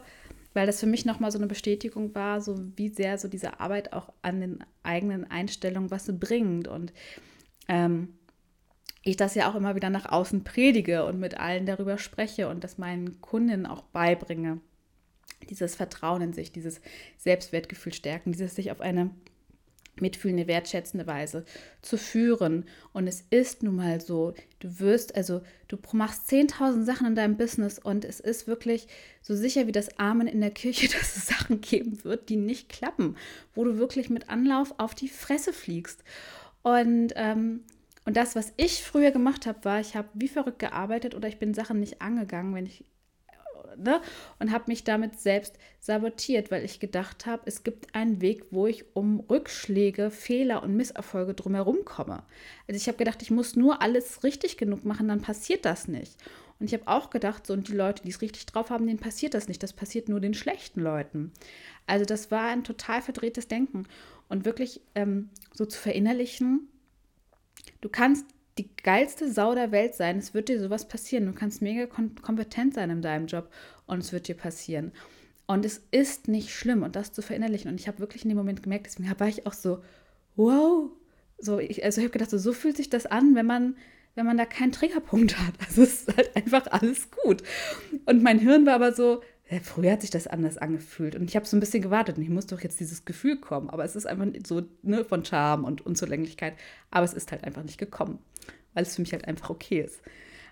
weil 0.53 0.65
das 0.65 0.79
für 0.79 0.85
mich 0.85 1.03
nochmal 1.03 1.29
so 1.29 1.37
eine 1.37 1.47
Bestätigung 1.47 2.15
war, 2.15 2.39
so 2.39 2.57
wie 2.77 2.87
sehr 2.87 3.17
so 3.17 3.27
diese 3.27 3.59
Arbeit 3.59 3.91
auch 3.91 4.13
an 4.21 4.39
den 4.39 4.63
eigenen 4.83 5.29
Einstellungen 5.29 5.91
was 5.91 6.09
bringt. 6.17 6.69
Und 6.69 6.93
ähm, 7.67 8.13
ich 9.03 9.17
das 9.17 9.35
ja 9.35 9.51
auch 9.51 9.55
immer 9.55 9.75
wieder 9.75 9.89
nach 9.89 10.09
außen 10.09 10.45
predige 10.45 11.03
und 11.03 11.19
mit 11.19 11.37
allen 11.37 11.65
darüber 11.65 11.97
spreche 11.97 12.47
und 12.47 12.63
das 12.63 12.77
meinen 12.77 13.19
Kunden 13.19 13.65
auch 13.65 13.83
beibringe 13.83 14.61
dieses 15.49 15.75
Vertrauen 15.75 16.21
in 16.21 16.33
sich, 16.33 16.51
dieses 16.51 16.81
Selbstwertgefühl 17.17 17.93
stärken, 17.93 18.31
dieses 18.31 18.55
sich 18.55 18.71
auf 18.71 18.81
eine 18.81 19.11
mitfühlende, 20.01 20.47
wertschätzende 20.47 21.07
Weise 21.07 21.45
zu 21.81 21.97
führen. 21.97 22.65
Und 22.93 23.07
es 23.07 23.23
ist 23.29 23.63
nun 23.63 23.75
mal 23.75 24.01
so, 24.01 24.33
du 24.59 24.79
wirst, 24.79 25.15
also 25.15 25.41
du 25.67 25.77
machst 25.93 26.29
10.000 26.29 26.83
Sachen 26.83 27.07
in 27.07 27.15
deinem 27.15 27.37
Business 27.37 27.79
und 27.79 28.05
es 28.05 28.19
ist 28.19 28.47
wirklich 28.47 28.87
so 29.21 29.35
sicher 29.35 29.67
wie 29.67 29.71
das 29.71 29.97
Amen 29.97 30.27
in 30.27 30.41
der 30.41 30.51
Kirche, 30.51 30.87
dass 30.97 31.15
es 31.15 31.27
Sachen 31.27 31.61
geben 31.61 32.03
wird, 32.03 32.29
die 32.29 32.37
nicht 32.37 32.69
klappen, 32.69 33.15
wo 33.55 33.63
du 33.63 33.77
wirklich 33.77 34.09
mit 34.09 34.29
Anlauf 34.29 34.73
auf 34.77 34.95
die 34.95 35.09
Fresse 35.09 35.53
fliegst. 35.53 36.03
Und, 36.63 37.13
ähm, 37.15 37.61
und 38.05 38.17
das, 38.17 38.35
was 38.35 38.53
ich 38.57 38.83
früher 38.83 39.11
gemacht 39.11 39.45
habe, 39.45 39.63
war, 39.65 39.79
ich 39.79 39.95
habe 39.95 40.07
wie 40.13 40.27
verrückt 40.27 40.59
gearbeitet 40.59 41.15
oder 41.15 41.27
ich 41.27 41.39
bin 41.39 41.53
Sachen 41.53 41.79
nicht 41.79 42.01
angegangen, 42.01 42.55
wenn 42.55 42.65
ich 42.65 42.85
ne? 43.77 44.01
und 44.39 44.51
habe 44.51 44.65
mich 44.67 44.83
damit 44.83 45.19
selbst 45.19 45.57
sabotiert, 45.79 46.51
weil 46.51 46.63
ich 46.63 46.79
gedacht 46.79 47.25
habe, 47.25 47.43
es 47.45 47.63
gibt 47.63 47.93
einen 47.95 48.21
Weg, 48.21 48.45
wo 48.51 48.67
ich 48.67 48.85
um 48.95 49.21
Rückschläge, 49.21 50.11
Fehler 50.11 50.63
und 50.63 50.75
Misserfolge 50.75 51.33
drumherum 51.33 51.85
komme. 51.85 52.23
Also 52.67 52.77
ich 52.77 52.87
habe 52.87 52.97
gedacht, 52.97 53.21
ich 53.21 53.31
muss 53.31 53.55
nur 53.55 53.81
alles 53.81 54.23
richtig 54.23 54.57
genug 54.57 54.85
machen, 54.85 55.07
dann 55.07 55.21
passiert 55.21 55.65
das 55.65 55.87
nicht. 55.87 56.17
Und 56.59 56.65
ich 56.65 56.73
habe 56.73 56.87
auch 56.87 57.09
gedacht, 57.09 57.45
so 57.45 57.53
und 57.53 57.67
die 57.67 57.73
Leute, 57.73 58.03
die 58.03 58.09
es 58.09 58.21
richtig 58.21 58.45
drauf 58.47 58.69
haben, 58.69 58.87
denen 58.87 58.99
passiert 58.99 59.33
das 59.33 59.47
nicht. 59.47 59.61
Das 59.61 59.73
passiert 59.73 60.09
nur 60.09 60.19
den 60.19 60.33
schlechten 60.33 60.81
Leuten. 60.81 61.31
Also 61.85 62.03
das 62.03 62.31
war 62.31 62.47
ein 62.47 62.63
total 62.63 63.01
verdrehtes 63.01 63.47
Denken. 63.47 63.87
Und 64.27 64.45
wirklich 64.45 64.81
ähm, 64.95 65.29
so 65.53 65.65
zu 65.65 65.79
verinnerlichen, 65.79 66.67
du 67.81 67.89
kannst 67.89 68.25
die 68.57 68.69
geilste 68.83 69.31
Sau 69.31 69.55
der 69.55 69.71
Welt 69.71 69.95
sein. 69.95 70.17
Es 70.17 70.33
wird 70.33 70.49
dir 70.49 70.59
sowas 70.59 70.87
passieren. 70.87 71.25
Du 71.25 71.33
kannst 71.33 71.61
mega 71.61 71.85
kompetent 71.85 72.73
sein 72.73 72.89
in 72.89 73.01
deinem 73.01 73.27
Job 73.27 73.49
und 73.85 73.99
es 73.99 74.11
wird 74.11 74.27
dir 74.27 74.35
passieren. 74.35 74.91
Und 75.47 75.65
es 75.65 75.81
ist 75.91 76.27
nicht 76.27 76.51
schlimm 76.51 76.83
und 76.83 76.95
das 76.95 77.13
zu 77.13 77.21
verinnerlichen. 77.21 77.71
Und 77.71 77.79
ich 77.79 77.87
habe 77.87 77.99
wirklich 77.99 78.23
in 78.23 78.29
dem 78.29 78.37
Moment 78.37 78.63
gemerkt, 78.63 78.85
deswegen 78.85 79.09
war 79.17 79.27
ich 79.27 79.45
auch 79.45 79.53
so, 79.53 79.81
wow. 80.35 80.89
So, 81.39 81.59
ich, 81.59 81.83
also 81.83 82.01
ich 82.01 82.05
habe 82.05 82.13
gedacht, 82.13 82.29
so, 82.29 82.37
so 82.37 82.51
fühlt 82.51 82.75
sich 82.75 82.89
das 82.89 83.05
an, 83.05 83.35
wenn 83.35 83.45
man, 83.45 83.77
wenn 84.15 84.25
man 84.25 84.37
da 84.37 84.45
keinen 84.45 84.71
Triggerpunkt 84.71 85.37
hat. 85.39 85.53
Also 85.67 85.83
es 85.83 86.01
ist 86.01 86.17
halt 86.17 86.35
einfach 86.35 86.67
alles 86.67 87.09
gut. 87.11 87.43
Und 88.05 88.23
mein 88.23 88.39
Hirn 88.39 88.65
war 88.65 88.73
aber 88.73 88.93
so, 88.93 89.21
früher 89.63 89.93
hat 89.93 90.01
sich 90.01 90.09
das 90.09 90.27
anders 90.27 90.57
angefühlt. 90.57 91.15
Und 91.15 91.29
ich 91.29 91.35
habe 91.37 91.45
so 91.45 91.55
ein 91.55 91.61
bisschen 91.61 91.81
gewartet 91.81 92.17
und 92.17 92.23
ich 92.23 92.29
muss 92.29 92.47
doch 92.47 92.61
jetzt 92.61 92.79
dieses 92.81 93.05
Gefühl 93.05 93.37
kommen. 93.37 93.69
Aber 93.69 93.85
es 93.85 93.95
ist 93.95 94.05
einfach 94.05 94.27
so 94.45 94.63
ne, 94.81 95.05
von 95.05 95.23
Charme 95.23 95.63
und 95.63 95.85
Unzulänglichkeit. 95.85 96.55
Aber 96.91 97.05
es 97.05 97.13
ist 97.13 97.31
halt 97.31 97.45
einfach 97.45 97.63
nicht 97.63 97.77
gekommen, 97.77 98.19
weil 98.77 98.83
es 98.83 98.95
für 98.95 99.01
mich 99.01 99.11
halt 99.11 99.27
einfach 99.27 99.49
okay 99.49 99.79
ist. 99.81 100.03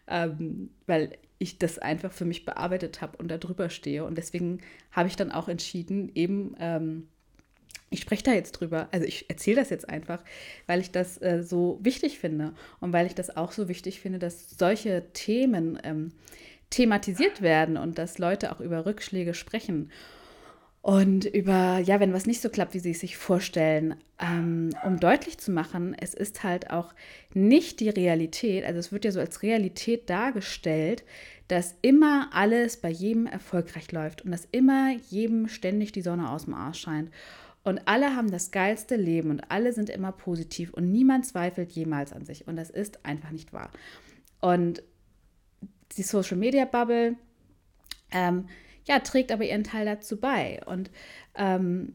Ähm, 0.08 0.72
weil 0.88 1.12
ich 1.38 1.60
das 1.60 1.78
einfach 1.78 2.12
für 2.12 2.26
mich 2.26 2.44
bearbeitet 2.44 3.00
habe 3.00 3.18
und 3.18 3.28
da 3.28 3.38
drüber 3.38 3.70
stehe. 3.70 4.04
Und 4.04 4.18
deswegen 4.18 4.62
habe 4.92 5.08
ich 5.08 5.16
dann 5.16 5.32
auch 5.32 5.48
entschieden, 5.48 6.12
eben, 6.16 6.56
ähm, 6.60 7.08
ich 7.92 8.02
spreche 8.02 8.24
da 8.24 8.34
jetzt 8.34 8.54
drüber, 8.54 8.88
also 8.92 9.06
ich 9.06 9.30
erzähle 9.30 9.58
das 9.58 9.70
jetzt 9.70 9.88
einfach, 9.88 10.24
weil 10.66 10.82
ich 10.82 10.90
das 10.90 11.22
äh, 11.22 11.44
so 11.44 11.78
wichtig 11.84 12.18
finde 12.18 12.56
und 12.80 12.94
weil 12.94 13.06
ich 13.06 13.14
das 13.14 13.38
auch 13.38 13.52
so 13.52 13.68
wichtig 13.68 14.00
finde, 14.00 14.18
dass 14.18 14.50
solche 14.58 15.04
Themen, 15.14 15.78
ähm, 15.84 16.12
thematisiert 16.72 17.44
werden 17.44 17.78
und 17.78 18.00
dass 18.00 18.18
Leute 18.18 18.52
auch 18.52 18.60
über 18.60 18.88
Rückschläge 18.88 19.36
sprechen 19.36 19.92
und 20.86 21.26
über, 21.26 21.80
ja, 21.80 22.00
wenn 22.00 22.14
was 22.14 22.28
nicht 22.28 22.42
so 22.42 22.50
klappt, 22.50 22.76
wie 22.76 22.80
sie 22.80 22.92
es 22.92 23.00
sich 23.00 23.18
vorstellen, 23.18 23.96
ähm, 24.20 24.70
um 24.84 25.00
deutlich 25.00 25.40
zu 25.40 25.50
machen, 25.50 25.96
es 26.00 26.14
ist 26.14 26.44
halt 26.44 26.70
auch 26.70 26.94
nicht 27.34 27.80
die 27.80 27.90
Realität, 27.90 28.64
also 28.64 28.78
es 28.78 28.92
wird 28.92 29.04
ja 29.04 29.12
so 29.12 29.20
als 29.20 29.42
Realität 29.42 30.12
dargestellt, 30.12 31.04
dass 31.48 31.74
immer 31.82 32.30
alles 32.34 32.78
bei 32.78 32.90
jedem 32.90 33.26
erfolgreich 33.26 33.92
läuft 33.94 34.22
und 34.22 34.30
dass 34.30 34.48
immer 34.52 34.96
jedem 35.10 35.48
ständig 35.48 35.92
die 35.92 36.04
Sonne 36.04 36.30
aus 36.30 36.46
dem 36.46 36.54
Arsch 36.54 36.82
scheint. 36.82 37.10
Und 37.64 37.82
alle 37.86 38.16
haben 38.16 38.30
das 38.30 38.52
geilste 38.52 38.96
Leben 38.96 39.32
und 39.32 39.50
alle 39.50 39.74
sind 39.74 39.90
immer 39.90 40.12
positiv 40.12 40.72
und 40.72 40.92
niemand 40.92 41.26
zweifelt 41.26 41.72
jemals 41.72 42.14
an 42.14 42.26
sich. 42.26 42.48
Und 42.48 42.58
das 42.58 42.70
ist 42.70 43.04
einfach 43.04 43.32
nicht 43.32 43.54
wahr. 43.54 43.72
Und 44.40 44.84
die 45.98 46.04
Social 46.04 46.38
Media 46.38 46.66
Bubble, 46.66 47.16
ähm, 48.12 48.46
ja, 48.86 49.00
trägt 49.00 49.32
aber 49.32 49.44
ihren 49.44 49.64
Teil 49.64 49.86
dazu 49.86 50.20
bei. 50.20 50.62
Und 50.66 50.92
ähm, 51.36 51.94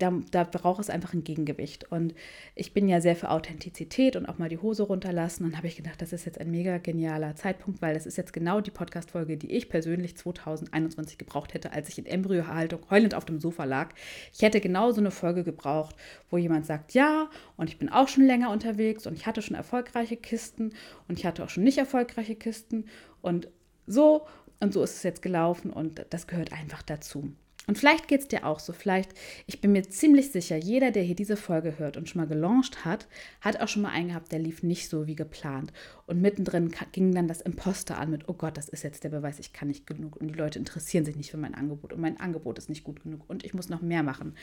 da, 0.00 0.12
da 0.30 0.44
braucht 0.44 0.80
es 0.80 0.90
einfach 0.90 1.12
ein 1.12 1.24
Gegengewicht. 1.24 1.90
Und 1.92 2.14
ich 2.54 2.72
bin 2.72 2.88
ja 2.88 3.00
sehr 3.00 3.16
für 3.16 3.30
Authentizität 3.30 4.16
und 4.16 4.26
auch 4.26 4.38
mal 4.38 4.48
die 4.48 4.58
Hose 4.58 4.82
runterlassen. 4.82 5.44
Und 5.44 5.56
habe 5.56 5.66
ich 5.66 5.76
gedacht, 5.76 6.00
das 6.00 6.12
ist 6.12 6.24
jetzt 6.24 6.40
ein 6.40 6.50
mega 6.50 6.78
genialer 6.78 7.36
Zeitpunkt, 7.36 7.82
weil 7.82 7.94
das 7.94 8.06
ist 8.06 8.16
jetzt 8.16 8.32
genau 8.32 8.60
die 8.60 8.70
Podcast-Folge, 8.70 9.36
die 9.36 9.52
ich 9.52 9.68
persönlich 9.68 10.16
2021 10.16 11.18
gebraucht 11.18 11.54
hätte, 11.54 11.72
als 11.72 11.88
ich 11.88 11.98
in 11.98 12.06
Embryohaltung 12.06 12.80
heulend 12.90 13.14
auf 13.14 13.24
dem 13.24 13.40
Sofa 13.40 13.64
lag. 13.64 13.90
Ich 14.32 14.42
hätte 14.42 14.60
genau 14.60 14.90
so 14.90 15.00
eine 15.00 15.10
Folge 15.10 15.44
gebraucht, 15.44 15.94
wo 16.30 16.38
jemand 16.38 16.66
sagt, 16.66 16.94
ja, 16.94 17.28
und 17.56 17.68
ich 17.68 17.78
bin 17.78 17.90
auch 17.90 18.08
schon 18.08 18.24
länger 18.24 18.50
unterwegs 18.50 19.06
und 19.06 19.14
ich 19.14 19.26
hatte 19.26 19.42
schon 19.42 19.56
erfolgreiche 19.56 20.16
Kisten 20.16 20.72
und 21.08 21.18
ich 21.18 21.26
hatte 21.26 21.44
auch 21.44 21.50
schon 21.50 21.64
nicht 21.64 21.78
erfolgreiche 21.78 22.36
Kisten 22.36 22.86
und 23.20 23.48
so 23.86 24.26
und 24.60 24.72
so 24.72 24.82
ist 24.82 24.96
es 24.96 25.02
jetzt 25.02 25.22
gelaufen 25.22 25.70
und 25.70 26.04
das 26.10 26.26
gehört 26.26 26.52
einfach 26.52 26.82
dazu. 26.82 27.32
Und 27.66 27.78
vielleicht 27.78 28.08
geht 28.08 28.20
es 28.22 28.28
dir 28.28 28.46
auch 28.46 28.58
so. 28.58 28.72
Vielleicht, 28.72 29.12
ich 29.46 29.60
bin 29.60 29.72
mir 29.72 29.88
ziemlich 29.88 30.32
sicher, 30.32 30.56
jeder, 30.56 30.90
der 30.90 31.02
hier 31.02 31.14
diese 31.14 31.36
Folge 31.36 31.78
hört 31.78 31.96
und 31.96 32.08
schon 32.08 32.20
mal 32.20 32.26
gelauncht 32.26 32.84
hat, 32.84 33.06
hat 33.40 33.60
auch 33.60 33.68
schon 33.68 33.82
mal 33.82 33.90
einen 33.90 34.08
gehabt, 34.08 34.32
der 34.32 34.38
lief 34.38 34.62
nicht 34.62 34.88
so 34.88 35.06
wie 35.06 35.14
geplant. 35.14 35.72
Und 36.06 36.20
mittendrin 36.20 36.74
ging 36.92 37.14
dann 37.14 37.28
das 37.28 37.42
Imposter 37.42 37.98
an 37.98 38.10
mit, 38.10 38.28
oh 38.28 38.32
Gott, 38.32 38.56
das 38.56 38.68
ist 38.68 38.82
jetzt 38.82 39.04
der 39.04 39.10
Beweis, 39.10 39.38
ich 39.38 39.52
kann 39.52 39.68
nicht 39.68 39.86
genug. 39.86 40.16
Und 40.16 40.28
die 40.28 40.34
Leute 40.34 40.58
interessieren 40.58 41.04
sich 41.04 41.16
nicht 41.16 41.30
für 41.30 41.36
mein 41.36 41.54
Angebot. 41.54 41.92
Und 41.92 42.00
mein 42.00 42.18
Angebot 42.18 42.58
ist 42.58 42.70
nicht 42.70 42.82
gut 42.82 43.02
genug. 43.02 43.22
Und 43.28 43.44
ich 43.44 43.54
muss 43.54 43.68
noch 43.68 43.82
mehr 43.82 44.02
machen. 44.02 44.34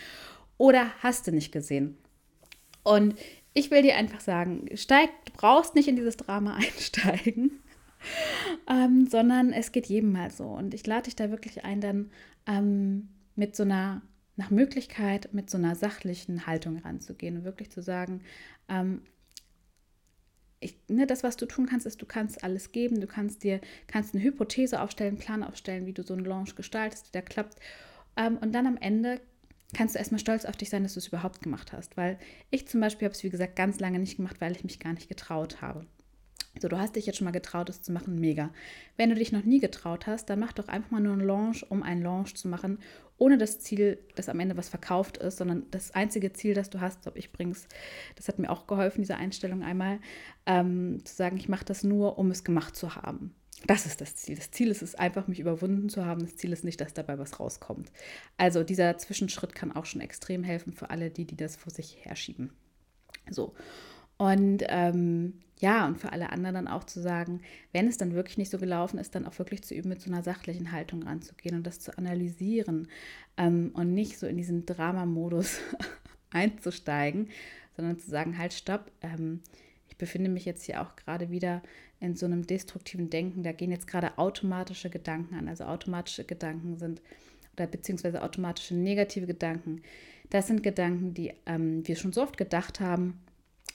Oder 0.57 0.91
hast 0.99 1.27
du 1.27 1.31
nicht 1.31 1.51
gesehen? 1.51 1.97
Und 2.83 3.15
ich 3.53 3.71
will 3.71 3.81
dir 3.81 3.95
einfach 3.97 4.21
sagen, 4.21 4.69
steig, 4.75 5.09
du 5.25 5.33
brauchst 5.33 5.75
nicht 5.75 5.89
in 5.89 5.97
dieses 5.97 6.15
Drama 6.15 6.55
einsteigen 6.55 7.59
ähm, 8.69 9.07
sondern 9.07 9.53
es 9.53 9.71
geht 9.71 9.87
jedem 9.87 10.11
mal 10.11 10.31
so. 10.31 10.45
Und 10.45 10.73
ich 10.73 10.85
lade 10.85 11.03
dich 11.03 11.15
da 11.15 11.29
wirklich 11.29 11.63
ein, 11.63 11.81
dann 11.81 12.11
ähm, 12.45 13.09
mit 13.35 13.55
so 13.55 13.63
einer, 13.63 14.01
nach 14.35 14.51
Möglichkeit, 14.51 15.33
mit 15.33 15.49
so 15.49 15.57
einer 15.57 15.75
sachlichen 15.75 16.45
Haltung 16.45 16.77
ranzugehen 16.77 17.37
und 17.37 17.43
wirklich 17.43 17.71
zu 17.71 17.81
sagen, 17.81 18.21
ähm, 18.69 19.01
ich, 20.59 20.77
ne, 20.87 21.05
das, 21.05 21.23
was 21.23 21.37
du 21.37 21.45
tun 21.45 21.67
kannst, 21.67 21.85
ist, 21.85 22.01
du 22.01 22.05
kannst 22.05 22.43
alles 22.43 22.71
geben, 22.71 22.99
du 22.99 23.07
kannst 23.07 23.43
dir, 23.43 23.61
kannst 23.85 24.15
eine 24.15 24.23
Hypothese 24.23 24.81
aufstellen, 24.81 25.11
einen 25.11 25.19
Plan 25.19 25.43
aufstellen, 25.43 25.85
wie 25.85 25.93
du 25.93 26.03
so 26.03 26.13
einen 26.13 26.25
Launch 26.25 26.55
gestaltest, 26.55 27.13
der 27.13 27.21
klappt. 27.21 27.59
Ähm, 28.15 28.37
und 28.37 28.53
dann 28.53 28.65
am 28.65 28.77
Ende 28.77 29.21
kannst 29.73 29.95
du 29.95 29.99
erstmal 29.99 30.19
stolz 30.19 30.45
auf 30.45 30.57
dich 30.57 30.69
sein, 30.69 30.83
dass 30.83 30.93
du 30.93 30.99
es 30.99 31.07
überhaupt 31.07 31.41
gemacht 31.41 31.73
hast. 31.73 31.97
Weil 31.97 32.17
ich 32.49 32.67
zum 32.67 32.81
Beispiel 32.81 33.05
habe 33.05 33.15
es, 33.15 33.23
wie 33.23 33.29
gesagt, 33.29 33.55
ganz 33.55 33.79
lange 33.79 33.99
nicht 33.99 34.17
gemacht, 34.17 34.41
weil 34.41 34.53
ich 34.53 34.63
mich 34.63 34.79
gar 34.79 34.93
nicht 34.93 35.09
getraut 35.09 35.61
habe. 35.61 35.85
So, 36.59 36.67
du 36.67 36.77
hast 36.77 36.95
dich 36.95 37.05
jetzt 37.05 37.17
schon 37.17 37.25
mal 37.25 37.31
getraut, 37.31 37.69
es 37.69 37.81
zu 37.81 37.91
machen, 37.91 38.19
mega. 38.19 38.51
Wenn 38.95 39.09
du 39.09 39.15
dich 39.15 39.31
noch 39.31 39.43
nie 39.43 39.59
getraut 39.59 40.07
hast, 40.07 40.29
dann 40.29 40.39
mach 40.39 40.53
doch 40.53 40.67
einfach 40.67 40.91
mal 40.91 41.01
nur 41.01 41.13
einen 41.13 41.25
Launch, 41.25 41.65
um 41.69 41.83
einen 41.83 42.01
Launch 42.01 42.35
zu 42.35 42.47
machen, 42.47 42.79
ohne 43.17 43.37
das 43.37 43.59
Ziel, 43.59 43.99
dass 44.15 44.29
am 44.29 44.39
Ende 44.39 44.57
was 44.57 44.69
verkauft 44.69 45.17
ist, 45.17 45.37
sondern 45.37 45.63
das 45.71 45.91
einzige 45.91 46.33
Ziel, 46.33 46.53
das 46.53 46.69
du 46.69 46.81
hast, 46.81 47.07
ob 47.07 47.17
ich 47.17 47.31
bring's, 47.31 47.67
das 48.15 48.27
hat 48.27 48.39
mir 48.39 48.49
auch 48.49 48.67
geholfen, 48.67 49.01
diese 49.01 49.17
Einstellung 49.17 49.63
einmal, 49.63 49.99
ähm, 50.45 51.01
zu 51.03 51.15
sagen, 51.15 51.37
ich 51.37 51.49
mache 51.49 51.65
das 51.65 51.83
nur, 51.83 52.17
um 52.17 52.31
es 52.31 52.43
gemacht 52.43 52.75
zu 52.75 52.95
haben. 52.95 53.33
Das 53.65 53.87
ist 53.87 54.01
das 54.01 54.15
Ziel. 54.15 54.35
Das 54.35 54.51
Ziel 54.51 54.69
ist 54.69 54.83
es 54.83 54.93
einfach, 54.93 55.27
mich 55.27 55.39
überwunden 55.39 55.89
zu 55.89 56.05
haben. 56.05 56.21
Das 56.21 56.35
Ziel 56.35 56.53
ist 56.53 56.63
nicht, 56.63 56.79
dass 56.79 56.93
dabei 56.93 57.17
was 57.17 57.39
rauskommt. 57.39 57.91
Also 58.37 58.63
dieser 58.63 58.97
Zwischenschritt 58.99 59.55
kann 59.55 59.71
auch 59.71 59.85
schon 59.85 60.01
extrem 60.01 60.43
helfen 60.43 60.73
für 60.73 60.91
alle, 60.91 61.09
die, 61.09 61.25
die 61.25 61.35
das 61.35 61.55
vor 61.55 61.73
sich 61.73 61.97
herschieben. 62.01 62.51
So. 63.31 63.55
Und 64.17 64.63
ähm, 64.67 65.33
ja, 65.59 65.87
und 65.87 65.97
für 65.97 66.11
alle 66.11 66.31
anderen 66.31 66.55
dann 66.55 66.67
auch 66.67 66.83
zu 66.83 67.01
sagen, 67.01 67.41
wenn 67.71 67.87
es 67.87 67.97
dann 67.97 68.13
wirklich 68.13 68.37
nicht 68.37 68.51
so 68.51 68.59
gelaufen 68.59 68.99
ist, 68.99 69.15
dann 69.15 69.25
auch 69.25 69.37
wirklich 69.39 69.63
zu 69.63 69.73
üben, 69.73 69.89
mit 69.89 70.01
so 70.01 70.11
einer 70.11 70.21
sachlichen 70.21 70.71
Haltung 70.71 71.03
ranzugehen 71.03 71.55
und 71.55 71.65
das 71.65 71.79
zu 71.79 71.97
analysieren 71.97 72.87
ähm, 73.37 73.71
und 73.73 73.93
nicht 73.93 74.19
so 74.19 74.27
in 74.27 74.37
diesen 74.37 74.65
Dramamodus 74.65 75.59
einzusteigen, 76.31 77.29
sondern 77.75 77.97
zu 77.97 78.09
sagen, 78.09 78.37
halt, 78.37 78.53
stopp, 78.53 78.91
ähm, 79.01 79.41
ich 79.87 79.97
befinde 79.97 80.29
mich 80.29 80.45
jetzt 80.45 80.63
hier 80.63 80.81
auch 80.81 80.95
gerade 80.95 81.31
wieder 81.31 81.63
in 81.99 82.15
so 82.15 82.27
einem 82.27 82.45
destruktiven 82.45 83.09
Denken, 83.09 83.41
da 83.41 83.51
gehen 83.51 83.71
jetzt 83.71 83.87
gerade 83.87 84.19
automatische 84.19 84.91
Gedanken 84.91 85.33
an, 85.35 85.47
also 85.47 85.63
automatische 85.63 86.23
Gedanken 86.23 86.77
sind 86.77 87.01
oder 87.53 87.65
beziehungsweise 87.65 88.21
automatische 88.21 88.75
negative 88.75 89.25
Gedanken. 89.25 89.81
Das 90.29 90.45
sind 90.45 90.61
Gedanken, 90.61 91.15
die 91.15 91.33
ähm, 91.47 91.87
wir 91.87 91.95
schon 91.95 92.13
so 92.13 92.21
oft 92.21 92.37
gedacht 92.37 92.79
haben 92.79 93.19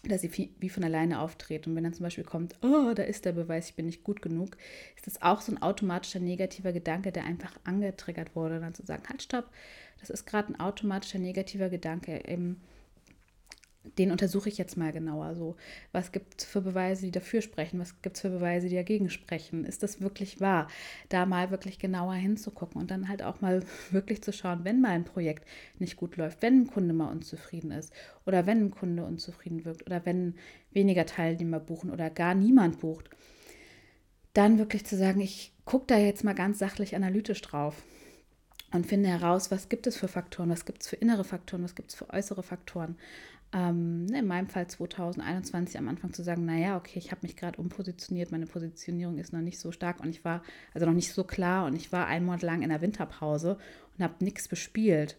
dass 0.05 0.23
sie 0.23 0.51
wie 0.59 0.69
von 0.69 0.83
alleine 0.85 1.21
auftreten. 1.21 1.71
Und 1.71 1.77
wenn 1.77 1.85
dann 1.85 1.95
zum 1.95 2.05
Beispiel 2.05 2.25
kommt, 2.25 2.57
oh, 2.63 2.93
da 2.95 3.05
ist 3.05 3.25
der 3.25 3.33
Beweis, 3.33 3.69
ich 3.69 3.77
bin 3.77 3.87
nicht 3.87 4.03
gut 4.03 4.21
genug, 4.21 4.57
ist 4.97 5.07
das 5.07 5.23
auch 5.23 5.41
so 5.41 5.53
ein 5.53 5.63
automatischer 5.63 6.19
negativer 6.19 6.73
Gedanke, 6.73 7.13
der 7.13 7.25
einfach 7.25 7.53
angetriggert 7.65 8.35
wurde. 8.35 8.61
Dann 8.61 8.75
zu 8.75 8.85
sagen, 8.85 9.05
halt, 9.09 9.23
stopp, 9.23 9.49
das 10.01 10.11
ist 10.11 10.27
gerade 10.27 10.53
ein 10.53 10.61
automatischer 10.61 11.19
negativer 11.19 11.69
Gedanke. 11.69 12.23
Eben, 12.27 12.61
den 13.99 14.13
untersuche 14.13 14.49
ich 14.49 14.59
jetzt 14.59 14.77
mal 14.77 14.93
genauer. 14.93 15.35
So, 15.35 15.57
was 15.91 16.13
gibt 16.13 16.41
es 16.41 16.45
für 16.45 16.61
Beweise, 16.61 17.05
die 17.05 17.11
dafür 17.11 17.43
sprechen? 17.43 17.81
Was 17.81 18.01
gibt 18.01 18.17
es 18.17 18.23
für 18.23 18.31
Beweise, 18.31 18.69
die 18.69 18.77
dagegen 18.77 19.11
sprechen? 19.11 19.65
Ist 19.65 19.83
das 19.83 20.01
wirklich 20.01 20.41
wahr? 20.41 20.69
Da 21.09 21.27
mal 21.27 21.51
wirklich 21.51 21.79
genauer 21.79 22.15
hinzugucken 22.15 22.81
und 22.81 22.91
dann 22.91 23.09
halt 23.09 23.23
auch 23.23 23.41
mal 23.41 23.63
wirklich 23.91 24.23
zu 24.23 24.33
schauen, 24.33 24.61
wenn 24.65 24.81
mal 24.81 24.91
ein 24.91 25.05
Projekt 25.05 25.47
nicht 25.79 25.97
gut 25.97 26.17
läuft, 26.17 26.43
wenn 26.43 26.63
ein 26.63 26.67
Kunde 26.69 26.95
mal 26.95 27.11
unzufrieden 27.11 27.73
ist 27.73 27.93
oder 28.25 28.47
wenn 28.47 28.67
ein 28.67 28.71
Kunde 28.71 29.05
unzufrieden 29.05 29.65
wirkt 29.65 29.87
oder 29.87 30.07
wenn 30.07 30.35
weniger 30.71 31.07
Teilnehmer 31.07 31.61
buchen 31.61 31.91
oder 31.91 32.09
gar 32.09 32.35
niemand 32.35 32.81
bucht, 32.81 33.11
dann 34.33 34.59
wirklich 34.59 34.87
zu 34.87 34.97
sagen, 34.97 35.21
ich 35.21 35.53
gucke 35.65 35.87
da 35.89 35.99
jetzt 35.99 36.25
mal 36.25 36.35
ganz 36.35 36.59
sachlich 36.59 36.97
analytisch 36.97 37.43
drauf 37.43 37.83
und 38.73 38.87
finde 38.87 39.11
heraus, 39.11 39.51
was 39.51 39.69
gibt 39.69 39.87
es 39.87 39.97
für 39.97 40.09
Faktoren, 40.09 40.51
was 40.51 40.65
gibt 40.65 40.83
es 40.83 40.89
für 40.89 40.97
innere 40.97 41.25
Faktoren, 41.25 41.63
was 41.63 41.75
gibt 41.75 41.91
es 41.91 41.95
für 41.95 42.09
äußere 42.11 42.43
Faktoren 42.43 42.97
ähm, 43.53 44.07
ne, 44.07 44.21
in 44.21 44.27
meinem 44.27 44.49
Fall 44.49 44.67
2021 44.67 45.77
am 45.79 45.89
Anfang 45.89 46.13
zu 46.13 46.23
sagen, 46.23 46.45
naja, 46.45 46.77
okay, 46.77 46.99
ich 46.99 47.11
habe 47.11 47.21
mich 47.23 47.37
gerade 47.37 47.61
umpositioniert, 47.61 48.33
meine 48.33 48.47
Positionierung 48.47 49.19
ist 49.19 49.33
noch 49.33 49.41
nicht 49.41 49.59
so 49.59 49.73
stark 49.73 50.01
und 50.01 50.09
ich 50.09 50.25
war, 50.25 50.43
also 50.73 50.87
noch 50.87 50.95
nicht 50.95 51.13
so 51.13 51.25
klar 51.25 51.67
und 51.67 51.77
ich 51.77 51.93
war 51.93 52.07
einen 52.07 52.25
Monat 52.25 52.43
lang 52.43 52.63
in 52.63 52.71
der 52.71 52.81
Winterpause 52.81 53.59
und 53.97 54.05
habe 54.05 54.25
nichts 54.25 54.49
bespielt. 54.49 55.19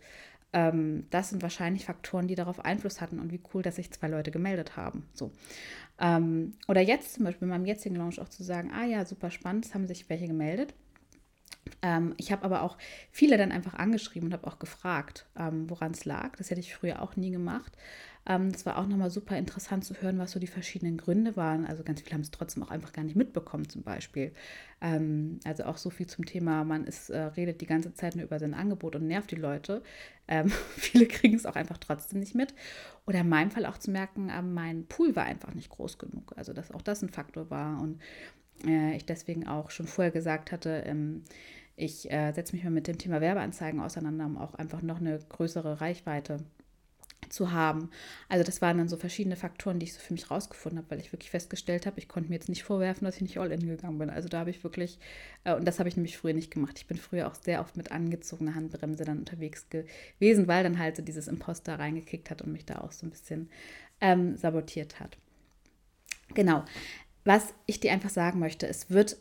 Ähm, 0.52 1.06
das 1.12 1.30
sind 1.30 1.43
wahrscheinlich 1.43 1.86
Faktoren, 1.86 2.28
die 2.28 2.36
darauf 2.36 2.60
Einfluss 2.60 3.02
hatten 3.02 3.19
und 3.19 3.32
wie 3.32 3.41
cool, 3.54 3.62
dass 3.62 3.76
sich 3.76 3.91
zwei 3.91 4.08
Leute 4.08 4.32
gemeldet 4.32 4.78
haben. 4.78 5.08
So. 5.13 5.32
Ähm, 6.00 6.54
oder 6.67 6.82
jetzt 6.82 7.13
zum 7.13 7.26
Beispiel 7.26 7.46
in 7.46 7.52
meinem 7.52 7.65
jetzigen 7.65 7.96
Launch 7.96 8.19
auch 8.19 8.30
zu 8.30 8.43
sagen, 8.43 8.72
ah 8.74 8.86
ja, 8.86 9.06
super 9.06 9.30
spannend, 9.30 9.65
es 9.65 9.76
haben 9.76 9.88
sich 9.88 10.10
welche 10.10 10.28
gemeldet. 10.28 10.74
Ich 12.17 12.32
habe 12.32 12.43
aber 12.43 12.62
auch 12.62 12.78
viele 13.12 13.38
dann 13.38 13.52
einfach 13.52 13.74
angeschrieben 13.74 14.28
und 14.28 14.34
habe 14.34 14.48
auch 14.48 14.60
gefragt, 14.60 15.26
woran 15.36 15.91
es 15.91 16.04
lag. 16.04 16.36
Das 16.38 16.50
hätte 16.50 16.60
ich 16.60 16.76
früher 16.76 17.02
auch 17.02 17.15
nie 17.15 17.32
gemacht. 17.32 17.78
Ähm, 18.25 18.51
das 18.51 18.65
war 18.65 18.77
auch 18.77 18.88
nochmal 18.88 19.09
super 19.09 19.38
interessant 19.38 19.83
zu 19.83 19.95
hören, 19.95 20.17
was 20.17 20.31
so 20.31 20.39
die 20.39 20.47
verschiedenen 20.47 20.97
Gründe 20.97 21.36
waren. 21.36 21.65
Also 21.65 21.83
ganz 21.83 22.01
viele 22.01 22.13
haben 22.13 22.21
es 22.21 22.31
trotzdem 22.31 22.63
auch 22.63 22.71
einfach 22.71 22.93
gar 22.93 23.03
nicht 23.03 23.15
mitbekommen 23.15 23.67
zum 23.67 23.83
Beispiel. 23.83 24.33
Ähm, 24.81 25.39
also 25.43 25.63
auch 25.65 25.77
so 25.77 25.89
viel 25.89 26.07
zum 26.07 26.25
Thema, 26.25 26.63
man 26.63 26.86
ist, 26.86 27.09
äh, 27.09 27.19
redet 27.19 27.62
die 27.62 27.65
ganze 27.65 27.93
Zeit 27.93 28.15
nur 28.15 28.25
über 28.25 28.39
sein 28.39 28.53
Angebot 28.53 28.95
und 28.95 29.07
nervt 29.07 29.31
die 29.31 29.36
Leute. 29.36 29.83
Ähm, 30.27 30.49
viele 30.77 31.07
kriegen 31.07 31.36
es 31.36 31.45
auch 31.45 31.55
einfach 31.55 31.77
trotzdem 31.77 32.19
nicht 32.19 32.36
mit. 32.36 32.53
Oder 33.05 33.21
in 33.21 33.29
meinem 33.29 33.51
Fall 33.51 33.65
auch 33.65 33.77
zu 33.77 33.91
merken, 33.91 34.31
mein 34.53 34.86
Pool 34.86 35.15
war 35.15 35.25
einfach 35.25 35.53
nicht 35.53 35.69
groß 35.69 35.97
genug. 35.97 36.33
Also 36.38 36.53
dass 36.53 36.71
auch 36.71 36.81
das 36.81 37.01
ein 37.01 37.09
Faktor 37.09 37.49
war 37.49 37.81
und 37.81 37.99
äh, 38.65 38.95
ich 38.95 39.05
deswegen 39.05 39.47
auch 39.47 39.71
schon 39.71 39.88
vorher 39.88 40.12
gesagt 40.12 40.51
hatte, 40.51 40.83
ähm, 40.86 41.23
ich 41.75 42.09
äh, 42.12 42.31
setze 42.33 42.55
mich 42.55 42.63
mal 42.63 42.69
mit 42.69 42.88
dem 42.88 42.97
Thema 42.97 43.19
Werbeanzeigen 43.19 43.79
auseinander, 43.79 44.25
um 44.25 44.38
auch 44.38 44.53
einfach 44.53 44.81
noch 44.81 44.99
eine 44.99 45.17
größere 45.17 45.81
Reichweite 45.81 46.38
zu 46.38 46.62
haben. 47.51 47.89
Also 48.29 48.43
das 48.43 48.62
waren 48.62 48.77
dann 48.77 48.89
so 48.89 48.97
verschiedene 48.97 49.36
Faktoren, 49.36 49.79
die 49.79 49.86
ich 49.86 49.93
so 49.93 49.99
für 49.99 50.13
mich 50.13 50.29
rausgefunden 50.29 50.79
habe, 50.79 50.91
weil 50.91 50.99
ich 50.99 51.12
wirklich 51.12 51.29
festgestellt 51.29 51.86
habe, 51.86 51.99
ich 51.99 52.07
konnte 52.07 52.29
mir 52.29 52.36
jetzt 52.36 52.49
nicht 52.49 52.63
vorwerfen, 52.63 53.05
dass 53.05 53.15
ich 53.15 53.21
nicht 53.21 53.38
all 53.38 53.51
in 53.51 53.67
gegangen 53.67 53.97
bin. 53.97 54.09
Also 54.09 54.29
da 54.29 54.39
habe 54.39 54.49
ich 54.49 54.63
wirklich, 54.63 54.99
äh, 55.43 55.53
und 55.53 55.65
das 55.65 55.79
habe 55.79 55.89
ich 55.89 55.95
nämlich 55.95 56.17
früher 56.17 56.33
nicht 56.33 56.51
gemacht. 56.51 56.77
Ich 56.77 56.88
bin 56.88 56.97
früher 56.97 57.27
auch 57.27 57.36
sehr 57.36 57.62
oft 57.62 57.77
mit 57.77 57.91
angezogener 57.91 58.55
Handbremse 58.55 59.05
dann 59.05 59.19
unterwegs 59.19 59.67
gewesen, 59.69 60.47
weil 60.47 60.63
dann 60.63 60.79
halt 60.79 60.95
so 60.95 61.01
dieses 61.01 61.27
Imposter 61.27 61.79
reingekickt 61.79 62.29
hat 62.29 62.41
und 62.41 62.51
mich 62.51 62.65
da 62.65 62.79
auch 62.79 62.91
so 62.91 63.05
ein 63.05 63.12
bisschen 63.12 63.49
ähm, 64.01 64.36
sabotiert 64.38 64.99
hat. 64.99 65.17
Genau. 66.33 66.65
Was 67.23 67.53
ich 67.65 67.79
dir 67.79 67.91
einfach 67.91 68.09
sagen 68.09 68.39
möchte, 68.39 68.67
es 68.67 68.89
wird 68.89 69.17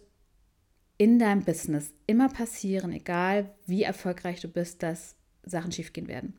in 0.98 1.18
deinem 1.18 1.44
Business 1.44 1.92
immer 2.06 2.28
passieren, 2.28 2.92
egal 2.92 3.54
wie 3.66 3.82
erfolgreich 3.82 4.40
du 4.40 4.48
bist, 4.48 4.82
dass 4.82 5.16
Sachen 5.44 5.72
schiefgehen 5.72 6.08
werden. 6.08 6.34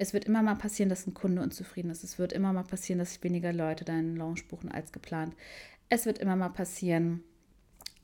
Es 0.00 0.14
wird 0.14 0.24
immer 0.24 0.40
mal 0.42 0.54
passieren, 0.54 0.88
dass 0.88 1.06
ein 1.06 1.12
Kunde 1.12 1.42
unzufrieden 1.42 1.90
ist. 1.90 2.04
Es 2.04 2.18
wird 2.18 2.32
immer 2.32 2.54
mal 2.54 2.64
passieren, 2.64 3.00
dass 3.00 3.22
weniger 3.22 3.52
Leute 3.52 3.84
deinen 3.84 4.16
Launch 4.16 4.48
buchen 4.48 4.72
als 4.72 4.92
geplant. 4.92 5.36
Es 5.90 6.06
wird 6.06 6.16
immer 6.16 6.36
mal 6.36 6.48
passieren, 6.48 7.22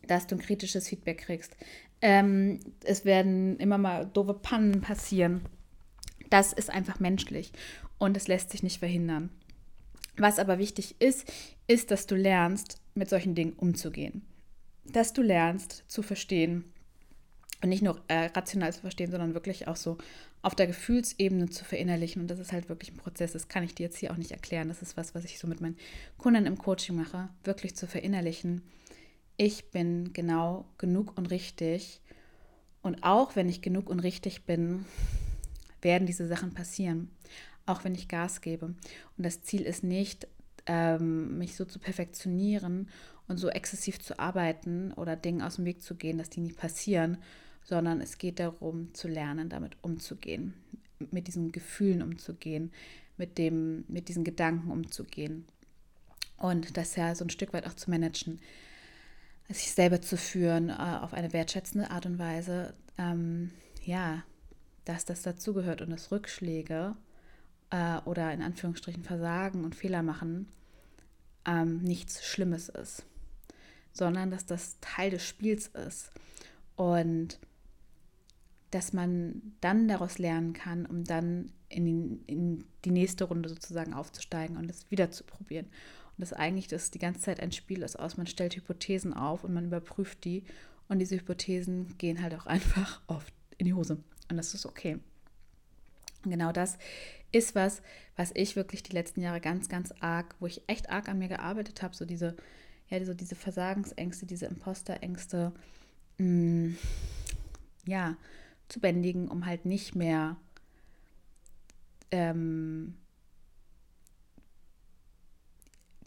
dass 0.06 0.26
du 0.26 0.35
ein 0.35 0.42
kritisches 0.42 0.88
Feedback 0.88 1.16
kriegst. 1.16 1.56
Ähm, 2.02 2.61
es 2.85 3.06
werden 3.06 3.56
immer 3.56 3.78
mal 3.78 4.04
doofe 4.04 4.35
Pannen 4.35 4.82
passieren. 4.82 5.40
Das 6.28 6.52
ist 6.52 6.68
einfach 6.68 7.00
menschlich 7.00 7.52
und 7.96 8.14
es 8.14 8.28
lässt 8.28 8.50
sich 8.50 8.62
nicht 8.62 8.78
verhindern. 8.78 9.30
Was 10.18 10.38
aber 10.38 10.59
wichtig 10.59 10.96
ist, 11.00 11.32
ist, 11.66 11.90
dass 11.90 12.06
du 12.06 12.14
lernst, 12.14 12.78
mit 12.94 13.09
solchen 13.09 13.35
Dingen 13.35 13.54
umzugehen. 13.54 14.20
Dass 14.85 15.14
du 15.14 15.22
lernst 15.22 15.85
zu 15.88 16.02
verstehen 16.02 16.64
und 17.62 17.70
nicht 17.70 17.82
nur 17.82 18.02
äh, 18.09 18.26
rational 18.26 18.74
zu 18.74 18.82
verstehen, 18.82 19.11
sondern 19.11 19.32
wirklich 19.32 19.66
auch 19.66 19.76
so 19.76 19.96
auf 20.42 20.55
der 20.55 20.66
Gefühlsebene 20.66 21.51
zu 21.51 21.64
verinnerlichen. 21.64 22.22
Und 22.22 22.29
das 22.29 22.38
ist 22.38 22.53
halt 22.53 22.68
wirklich 22.68 22.92
ein 22.92 22.99
Prozess. 22.99 23.33
Das 23.33 23.49
kann 23.49 23.64
ich 23.64 23.75
dir 23.75 23.85
jetzt 23.85 23.99
hier 23.99 24.12
auch 24.12 24.16
nicht 24.16 24.33
erklären. 24.33 24.68
Das 24.68 24.83
ist 24.83 24.96
was, 24.96 25.14
was 25.14 25.25
ich 25.25 25.38
so 25.38 25.46
mit 25.46 25.61
meinen 25.61 25.77
Kunden 26.18 26.46
im 26.46 26.59
Coaching 26.59 26.96
mache, 26.96 27.29
wirklich 27.44 27.77
zu 27.77 27.87
verinnerlichen. 27.87 28.62
Ich 29.37 29.70
bin 29.70 30.12
genau 30.12 30.66
genug 30.79 31.16
und 31.16 31.31
richtig. 31.31 32.01
Und 32.83 33.03
auch 33.03 33.37
wenn 33.37 33.49
ich 33.49 33.62
genug 33.62 33.90
und 33.90 34.01
richtig 34.01 34.44
bin, 34.44 34.85
werden 35.83 36.07
diese 36.07 36.27
Sachen 36.27 36.55
passieren 36.55 37.11
auch 37.66 37.85
wenn 37.85 37.94
ich 37.94 38.09
Gas 38.09 38.40
gebe. 38.40 38.66
Und 38.66 38.77
das 39.18 39.42
Ziel 39.42 39.62
ist 39.62 39.85
nicht, 39.85 40.27
ähm, 40.66 41.38
mich 41.38 41.57
so 41.57 41.64
zu 41.64 41.79
perfektionieren 41.79 42.88
und 43.29 43.38
so 43.38 43.49
exzessiv 43.49 44.01
zu 44.01 44.18
arbeiten 44.18 44.92
oder 44.92 45.16
Dinge 45.16 45.44
aus 45.44 45.57
dem 45.57 45.64
Weg 45.64 45.83
zu 45.83 45.96
gehen, 45.96 46.18
dass 46.18 46.31
die 46.31 46.40
nicht 46.40 46.57
passieren, 46.57 47.18
sondern 47.66 48.00
es 48.00 48.16
geht 48.18 48.38
darum, 48.38 48.94
zu 48.94 49.09
lernen, 49.09 49.48
damit 49.48 49.76
umzugehen, 49.83 50.55
mit 51.11 51.26
diesen 51.26 51.50
Gefühlen 51.50 52.00
umzugehen, 52.00 52.72
mit, 53.16 53.38
dem, 53.38 53.85
mit 53.88 54.09
diesen 54.09 54.22
Gedanken 54.22 54.70
umzugehen. 54.70 55.46
Und 56.38 56.76
das 56.76 56.94
ja 56.96 57.14
so 57.14 57.24
ein 57.24 57.31
Stück 57.31 57.52
weit 57.52 57.66
auch 57.66 57.74
zu 57.74 57.90
managen, 57.90 58.40
sich 59.48 59.72
selber 59.72 60.00
zu 60.00 60.16
führen 60.16 60.70
äh, 60.70 60.98
auf 61.00 61.12
eine 61.12 61.33
wertschätzende 61.33 61.90
Art 61.90 62.07
und 62.07 62.18
Weise. 62.18 62.74
Ähm, 62.98 63.50
ja, 63.85 64.22
dass 64.85 65.05
das 65.05 65.22
dazugehört 65.22 65.83
und 65.83 65.90
dass 65.90 66.12
Rückschläge 66.12 66.94
äh, 67.70 67.98
oder 68.05 68.33
in 68.33 68.42
Anführungsstrichen 68.42 69.02
Versagen 69.02 69.64
und 69.64 69.74
Fehler 69.74 70.02
machen 70.02 70.48
ähm, 71.46 71.79
nichts 71.79 72.24
Schlimmes 72.24 72.68
ist, 72.68 73.05
sondern 73.92 74.31
dass 74.31 74.46
das 74.46 74.79
Teil 74.81 75.11
des 75.11 75.24
Spiels 75.24 75.68
ist 75.68 76.11
und 76.76 77.38
dass 78.77 78.93
man 78.93 79.41
dann 79.62 79.89
daraus 79.89 80.19
lernen 80.19 80.53
kann, 80.53 80.85
um 80.85 81.03
dann 81.03 81.51
in 81.71 81.87
die, 81.87 82.21
in 82.31 82.65
die 82.85 82.91
nächste 82.91 83.25
Runde 83.25 83.49
sozusagen 83.49 83.95
aufzusteigen 83.95 84.59
und 84.59 84.69
es 84.69 84.91
wieder 84.91 85.11
zu 85.11 85.25
probieren. 85.25 85.65
Und 85.65 86.21
dass 86.21 86.35
eigentlich 86.35 86.69
das 86.69 86.91
die 86.91 86.99
ganze 86.99 87.23
Zeit 87.23 87.41
ein 87.41 87.53
Spiel 87.53 87.81
ist 87.81 87.99
aus. 87.99 88.19
Man 88.19 88.27
stellt 88.27 88.55
Hypothesen 88.55 89.15
auf 89.15 89.45
und 89.45 89.55
man 89.55 89.65
überprüft 89.65 90.27
die 90.27 90.45
und 90.89 90.99
diese 90.99 91.17
Hypothesen 91.17 91.97
gehen 91.97 92.23
halt 92.23 92.35
auch 92.35 92.45
einfach 92.47 93.01
oft 93.07 93.33
in 93.57 93.65
die 93.65 93.73
Hose. 93.73 93.97
Und 94.29 94.37
das 94.37 94.53
ist 94.53 94.67
okay. 94.67 94.99
Und 96.23 96.31
genau 96.31 96.53
das 96.53 96.77
ist 97.33 97.55
was, 97.55 97.81
was 98.15 98.31
ich 98.35 98.57
wirklich 98.57 98.83
die 98.83 98.93
letzten 98.93 99.23
Jahre 99.23 99.41
ganz, 99.41 99.71
ganz 99.71 99.95
arg, 100.01 100.35
wo 100.39 100.47
ich 100.47 100.61
echt 100.67 100.91
arg 100.91 101.09
an 101.09 101.19
mir 101.19 101.29
gearbeitet 101.29 101.83
habe, 101.83 101.97
so 101.97 102.05
diese, 102.05 102.37
ja, 102.91 103.03
so 103.07 103.15
diese 103.15 103.37
Versagensängste, 103.37 104.27
diese 104.27 104.45
Imposterängste, 104.45 105.53
mh, 106.19 106.27
mm, 106.27 106.77
ja, 107.87 108.19
zu 108.68 108.81
bändigen, 108.81 109.29
um 109.29 109.46
halt 109.46 109.64
nicht 109.64 109.94
mehr 109.94 110.37
ähm, 112.11 112.94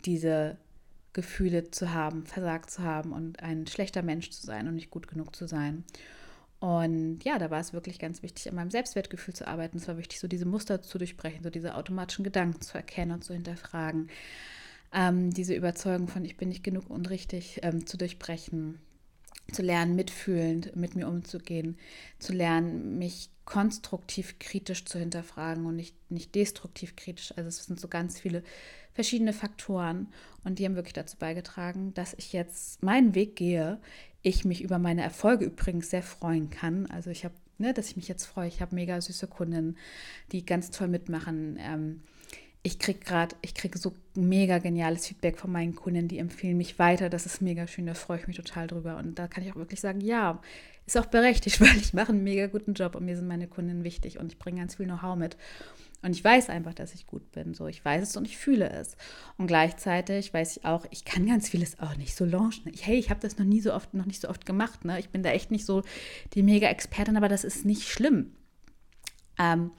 diese 0.06 0.58
Gefühle 1.14 1.72
zu 1.72 1.94
haben, 1.94 2.26
versagt 2.26 2.70
zu 2.70 2.84
haben 2.84 3.12
und 3.12 3.42
ein 3.42 3.68
schlechter 3.68 4.02
Mensch 4.02 4.30
zu 4.30 4.46
sein 4.46 4.68
und 4.68 4.76
nicht 4.76 4.92
gut 4.92 5.08
genug 5.08 5.36
zu 5.36 5.48
sein. 5.48 5.84
Und 6.60 7.24
ja, 7.24 7.40
da 7.40 7.50
war 7.50 7.62
es 7.62 7.74
wirklich 7.74 8.00
ganz 8.00 8.22
wichtig, 8.22 8.50
an 8.50 8.56
meinem 8.56 8.70
Selbstwertgefühl 8.70 9.34
zu 9.34 9.48
arbeiten. 9.48 9.78
Es 9.78 9.88
war 9.88 9.98
wichtig, 9.98 10.20
so 10.20 10.28
diese 10.28 10.46
Muster 10.46 10.82
zu 10.82 10.98
durchbrechen, 10.98 11.42
so 11.42 11.50
diese 11.50 11.76
automatischen 11.76 12.24
Gedanken 12.24 12.62
zu 12.62 12.78
erkennen 12.78 13.14
und 13.14 13.24
zu 13.24 13.34
hinterfragen. 13.34 14.10
Ähm, 14.94 15.32
diese 15.32 15.56
Überzeugung 15.56 16.08
von, 16.08 16.26
ich 16.26 16.36
bin 16.36 16.50
nicht 16.50 16.64
genug 16.64 16.90
und 16.90 17.10
richtig 17.10 17.60
ähm, 17.64 17.86
zu 17.86 17.98
durchbrechen, 17.98 18.80
zu 19.52 19.62
lernen, 19.62 19.96
mitfühlend 19.96 20.76
mit 20.76 20.96
mir 20.96 21.08
umzugehen, 21.08 21.78
zu 22.20 22.34
lernen, 22.34 22.98
mich 22.98 23.30
konstruktiv 23.46 24.38
kritisch 24.40 24.86
zu 24.86 25.00
hinterfragen 25.00 25.66
und 25.66 25.76
nicht, 25.76 25.96
nicht 26.12 26.36
destruktiv 26.36 26.96
kritisch. 26.96 27.34
Also 27.36 27.48
es 27.48 27.66
sind 27.66 27.80
so 27.80 27.88
ganz 27.88 28.20
viele 28.20 28.44
verschiedene 28.94 29.34
Faktoren 29.34 30.08
und 30.44 30.60
die 30.60 30.66
haben 30.66 30.76
wirklich 30.76 30.94
dazu 30.94 31.18
beigetragen, 31.18 31.94
dass 31.94 32.14
ich 32.14 32.34
jetzt 32.34 32.84
meinen 32.84 33.16
Weg 33.16 33.36
gehe, 33.36 33.80
ich 34.22 34.46
mich 34.46 34.62
über 34.62 34.78
meine 34.78 35.02
Erfolge 35.02 35.46
übrigens 35.46 35.90
sehr 35.90 36.04
freuen 36.04 36.50
kann. 36.50 36.86
Also 36.88 37.10
ich 37.10 37.24
habe, 37.24 37.36
ne, 37.58 37.74
dass 37.74 37.90
ich 37.90 37.96
mich 37.96 38.08
jetzt 38.08 38.26
freue. 38.26 38.48
Ich 38.48 38.62
habe 38.62 38.76
mega 38.76 39.00
süße 39.00 39.28
Kunden, 39.28 39.78
die 40.32 40.46
ganz 40.46 40.72
toll 40.72 40.90
mitmachen. 40.90 41.58
Ähm, 41.60 42.02
ich 42.62 42.78
kriege 42.78 43.00
gerade, 43.00 43.36
ich 43.42 43.56
kriege 43.56 43.78
so 43.78 43.94
mega 44.16 44.58
geniales 44.58 45.08
Feedback 45.08 45.38
von 45.38 45.52
meinen 45.52 45.76
Kunden, 45.76 46.10
die 46.10 46.18
empfehlen 46.18 46.58
mich 46.58 46.78
weiter. 46.78 47.10
Das 47.10 47.26
ist 47.26 47.42
mega 47.42 47.68
schön, 47.68 47.86
da 47.86 47.94
freue 47.94 48.20
ich 48.20 48.28
mich 48.28 48.36
total 48.36 48.68
drüber. 48.68 48.98
Und 48.98 49.18
da 49.18 49.28
kann 49.28 49.44
ich 49.44 49.52
auch 49.52 49.58
wirklich 49.58 49.80
sagen, 49.80 50.02
ja, 50.02 50.42
ist 50.86 50.98
auch 50.98 51.06
berechtigt, 51.06 51.62
weil 51.62 51.78
ich 51.78 51.94
mache 51.94 52.10
einen 52.10 52.24
mega 52.24 52.48
guten 52.48 52.74
Job 52.74 52.96
und 52.96 53.06
mir 53.06 53.16
sind 53.16 53.28
meine 53.28 53.48
Kunden 53.48 53.84
wichtig 53.84 54.20
und 54.20 54.34
ich 54.34 54.40
bringe 54.40 54.60
ganz 54.60 54.76
viel 54.76 54.88
Know-how 54.88 55.16
mit. 55.16 55.38
Und 56.02 56.12
ich 56.12 56.24
weiß 56.24 56.50
einfach, 56.50 56.74
dass 56.74 56.94
ich 56.94 57.08
gut 57.08 57.32
bin. 57.32 57.54
So, 57.54 57.68
ich 57.68 57.84
weiß 57.84 58.04
es 58.04 58.16
und 58.16 58.26
ich 58.26 58.38
fühle 58.38 58.70
es. 58.70 58.96
Und 59.38 59.48
gleichzeitig 59.48 60.34
weiß 60.34 60.58
ich 60.58 60.66
auch, 60.66 60.86
ich 60.92 61.04
kann 61.04 61.28
ganz 61.28 61.50
vieles 61.50 61.80
auch 61.80 61.96
nicht 61.96 62.16
so 62.16 62.24
launchen. 62.24 62.72
Ich, 62.74 62.86
hey, 62.86 62.98
ich 62.98 63.10
habe 63.10 63.20
das 63.20 63.38
noch 63.38 63.46
nie 63.46 63.60
so 63.60 63.74
oft, 63.74 63.94
noch 63.94 64.06
nicht 64.06 64.22
so 64.22 64.30
oft 64.30 64.46
gemacht. 64.46 64.86
Ne? 64.86 65.00
Ich 65.00 65.10
bin 65.10 65.24
da 65.24 65.32
echt 65.32 65.52
nicht 65.52 65.66
so 65.66 65.84
die 66.34 66.44
Mega-Expertin, 66.44 67.18
aber 67.18 67.28
das 67.28 67.44
ist 67.44 67.66
nicht 67.66 67.88
schlimm. 67.88 68.32
Ähm, 69.38 69.72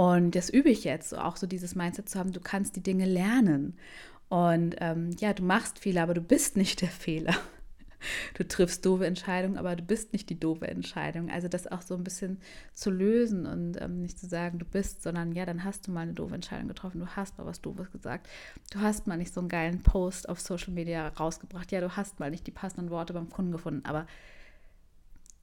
und 0.00 0.34
das 0.34 0.48
übe 0.48 0.70
ich 0.70 0.84
jetzt, 0.84 1.14
auch 1.14 1.36
so 1.36 1.46
dieses 1.46 1.74
Mindset 1.74 2.08
zu 2.08 2.18
haben, 2.18 2.32
du 2.32 2.40
kannst 2.40 2.74
die 2.74 2.82
Dinge 2.82 3.04
lernen. 3.04 3.76
Und 4.30 4.76
ähm, 4.78 5.10
ja, 5.18 5.34
du 5.34 5.42
machst 5.42 5.78
Fehler, 5.80 6.04
aber 6.04 6.14
du 6.14 6.22
bist 6.22 6.56
nicht 6.56 6.80
der 6.80 6.88
Fehler 6.88 7.36
du 8.34 8.48
triffst 8.48 8.86
doofe 8.86 9.06
Entscheidungen, 9.06 9.58
aber 9.58 9.76
du 9.76 9.82
bist 9.82 10.14
nicht 10.14 10.30
die 10.30 10.40
doofe 10.40 10.66
Entscheidung. 10.68 11.30
Also 11.30 11.48
das 11.48 11.66
auch 11.66 11.82
so 11.82 11.94
ein 11.94 12.02
bisschen 12.02 12.38
zu 12.72 12.90
lösen 12.90 13.44
und 13.44 13.78
ähm, 13.78 14.00
nicht 14.00 14.18
zu 14.18 14.26
sagen, 14.26 14.58
du 14.58 14.64
bist, 14.64 15.02
sondern 15.02 15.32
ja, 15.32 15.44
dann 15.44 15.64
hast 15.64 15.86
du 15.86 15.92
mal 15.92 16.00
eine 16.00 16.14
doofe 16.14 16.34
Entscheidung 16.34 16.68
getroffen, 16.68 17.00
du 17.00 17.06
hast 17.08 17.36
mal 17.36 17.44
was 17.44 17.60
Doofes 17.60 17.90
gesagt, 17.90 18.26
du 18.72 18.80
hast 18.80 19.06
mal 19.06 19.18
nicht 19.18 19.34
so 19.34 19.40
einen 19.40 19.50
geilen 19.50 19.82
Post 19.82 20.30
auf 20.30 20.40
Social 20.40 20.72
Media 20.72 21.08
rausgebracht, 21.08 21.72
ja, 21.72 21.80
du 21.80 21.94
hast 21.94 22.20
mal 22.20 22.30
nicht 22.30 22.46
die 22.46 22.52
passenden 22.52 22.88
Worte 22.88 23.12
beim 23.12 23.28
Kunden 23.28 23.52
gefunden, 23.52 23.84
aber 23.84 24.06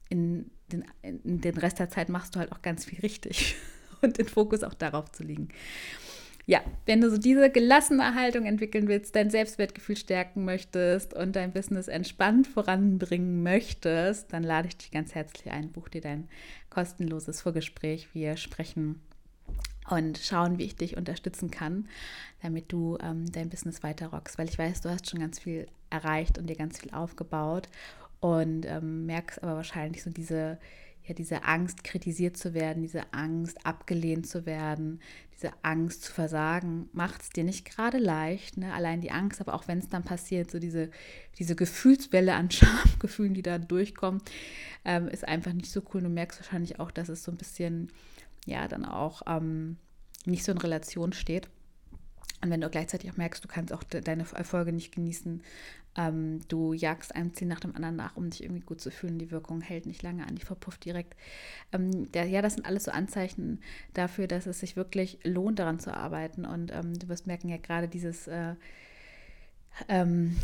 in 0.08 0.50
den, 0.72 0.84
in 1.02 1.40
den 1.40 1.56
Rest 1.58 1.78
der 1.78 1.90
Zeit 1.90 2.08
machst 2.08 2.34
du 2.34 2.40
halt 2.40 2.50
auch 2.50 2.62
ganz 2.62 2.84
viel 2.84 3.00
richtig 3.00 3.56
und 4.02 4.18
den 4.18 4.28
Fokus 4.28 4.62
auch 4.62 4.74
darauf 4.74 5.10
zu 5.12 5.22
liegen 5.22 5.48
ja, 6.48 6.62
wenn 6.86 7.02
du 7.02 7.10
so 7.10 7.18
diese 7.18 7.50
gelassene 7.50 8.14
Haltung 8.14 8.46
entwickeln 8.46 8.88
willst, 8.88 9.14
dein 9.14 9.28
Selbstwertgefühl 9.28 9.98
stärken 9.98 10.46
möchtest 10.46 11.12
und 11.12 11.36
dein 11.36 11.52
Business 11.52 11.88
entspannt 11.88 12.46
voranbringen 12.46 13.42
möchtest, 13.42 14.32
dann 14.32 14.44
lade 14.44 14.68
ich 14.68 14.78
dich 14.78 14.90
ganz 14.90 15.14
herzlich 15.14 15.52
ein. 15.52 15.70
Buch 15.72 15.90
dir 15.90 16.00
dein 16.00 16.26
kostenloses 16.70 17.42
Vorgespräch. 17.42 18.14
Wir 18.14 18.38
sprechen 18.38 18.98
und 19.90 20.16
schauen, 20.16 20.56
wie 20.56 20.64
ich 20.64 20.74
dich 20.74 20.96
unterstützen 20.96 21.50
kann, 21.50 21.86
damit 22.40 22.72
du 22.72 22.96
ähm, 23.02 23.30
dein 23.30 23.50
Business 23.50 23.82
weiter 23.82 24.06
rockst. 24.06 24.38
Weil 24.38 24.48
ich 24.48 24.58
weiß, 24.58 24.80
du 24.80 24.88
hast 24.88 25.10
schon 25.10 25.20
ganz 25.20 25.38
viel 25.38 25.66
erreicht 25.90 26.38
und 26.38 26.46
dir 26.46 26.56
ganz 26.56 26.78
viel 26.78 26.92
aufgebaut 26.94 27.68
und 28.20 28.64
ähm, 28.64 29.04
merkst 29.04 29.42
aber 29.42 29.56
wahrscheinlich 29.56 30.02
so 30.02 30.08
diese 30.08 30.58
ja, 31.08 31.14
diese 31.14 31.44
Angst, 31.44 31.84
kritisiert 31.84 32.36
zu 32.36 32.52
werden, 32.52 32.82
diese 32.82 33.12
Angst, 33.12 33.64
abgelehnt 33.64 34.26
zu 34.26 34.44
werden, 34.44 35.00
diese 35.34 35.52
Angst 35.62 36.02
zu 36.02 36.12
versagen, 36.12 36.90
macht 36.92 37.22
es 37.22 37.30
dir 37.30 37.44
nicht 37.44 37.64
gerade 37.64 37.98
leicht. 37.98 38.58
Ne? 38.58 38.74
Allein 38.74 39.00
die 39.00 39.10
Angst, 39.10 39.40
aber 39.40 39.54
auch 39.54 39.68
wenn 39.68 39.78
es 39.78 39.88
dann 39.88 40.02
passiert, 40.02 40.50
so 40.50 40.58
diese, 40.58 40.90
diese 41.38 41.56
Gefühlswelle 41.56 42.34
an 42.34 42.50
Schamgefühlen, 42.50 43.34
die 43.34 43.42
da 43.42 43.58
durchkommen, 43.58 44.20
ähm, 44.84 45.08
ist 45.08 45.26
einfach 45.26 45.52
nicht 45.52 45.70
so 45.70 45.82
cool. 45.92 46.02
Du 46.02 46.08
merkst 46.08 46.40
wahrscheinlich 46.40 46.78
auch, 46.78 46.90
dass 46.90 47.08
es 47.08 47.24
so 47.24 47.32
ein 47.32 47.38
bisschen, 47.38 47.90
ja, 48.44 48.68
dann 48.68 48.84
auch 48.84 49.22
ähm, 49.26 49.78
nicht 50.26 50.44
so 50.44 50.52
in 50.52 50.58
Relation 50.58 51.12
steht. 51.12 51.48
Und 52.40 52.50
wenn 52.50 52.60
du 52.60 52.68
gleichzeitig 52.68 53.10
auch 53.10 53.16
merkst, 53.16 53.42
du 53.42 53.48
kannst 53.48 53.72
auch 53.72 53.82
deine 53.82 54.24
Erfolge 54.34 54.72
nicht 54.72 54.94
genießen, 54.94 55.42
ähm, 55.98 56.40
du 56.46 56.72
jagst 56.72 57.14
einem 57.14 57.34
Ziel 57.34 57.48
nach 57.48 57.58
dem 57.58 57.74
anderen 57.74 57.96
nach, 57.96 58.16
um 58.16 58.30
dich 58.30 58.44
irgendwie 58.44 58.60
gut 58.60 58.80
zu 58.80 58.90
fühlen, 58.92 59.18
die 59.18 59.32
Wirkung 59.32 59.60
hält 59.60 59.84
nicht 59.84 60.02
lange 60.02 60.24
an, 60.26 60.36
die 60.36 60.44
verpufft 60.44 60.84
direkt. 60.84 61.16
Ähm, 61.72 62.10
der, 62.12 62.24
ja, 62.26 62.40
das 62.40 62.54
sind 62.54 62.64
alles 62.64 62.84
so 62.84 62.92
Anzeichen 62.92 63.60
dafür, 63.94 64.28
dass 64.28 64.46
es 64.46 64.60
sich 64.60 64.76
wirklich 64.76 65.18
lohnt, 65.24 65.58
daran 65.58 65.80
zu 65.80 65.92
arbeiten. 65.92 66.44
Und 66.44 66.72
ähm, 66.72 66.96
du 66.96 67.08
wirst 67.08 67.26
merken, 67.26 67.48
ja 67.48 67.56
gerade 67.56 67.88
dieses, 67.88 68.28
äh, 68.28 68.54
ähm, 69.88 70.36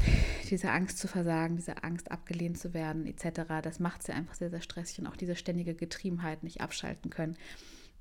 diese 0.50 0.72
Angst 0.72 0.98
zu 0.98 1.06
versagen, 1.06 1.54
diese 1.54 1.84
Angst 1.84 2.10
abgelehnt 2.10 2.58
zu 2.58 2.74
werden, 2.74 3.06
etc., 3.06 3.42
das 3.62 3.78
macht 3.78 4.02
sie 4.02 4.12
einfach 4.12 4.34
sehr, 4.34 4.50
sehr 4.50 4.60
stressig 4.60 4.98
und 4.98 5.06
auch 5.06 5.16
diese 5.16 5.36
ständige 5.36 5.74
Getriebenheit 5.74 6.42
nicht 6.42 6.62
abschalten 6.62 7.10
können. 7.10 7.36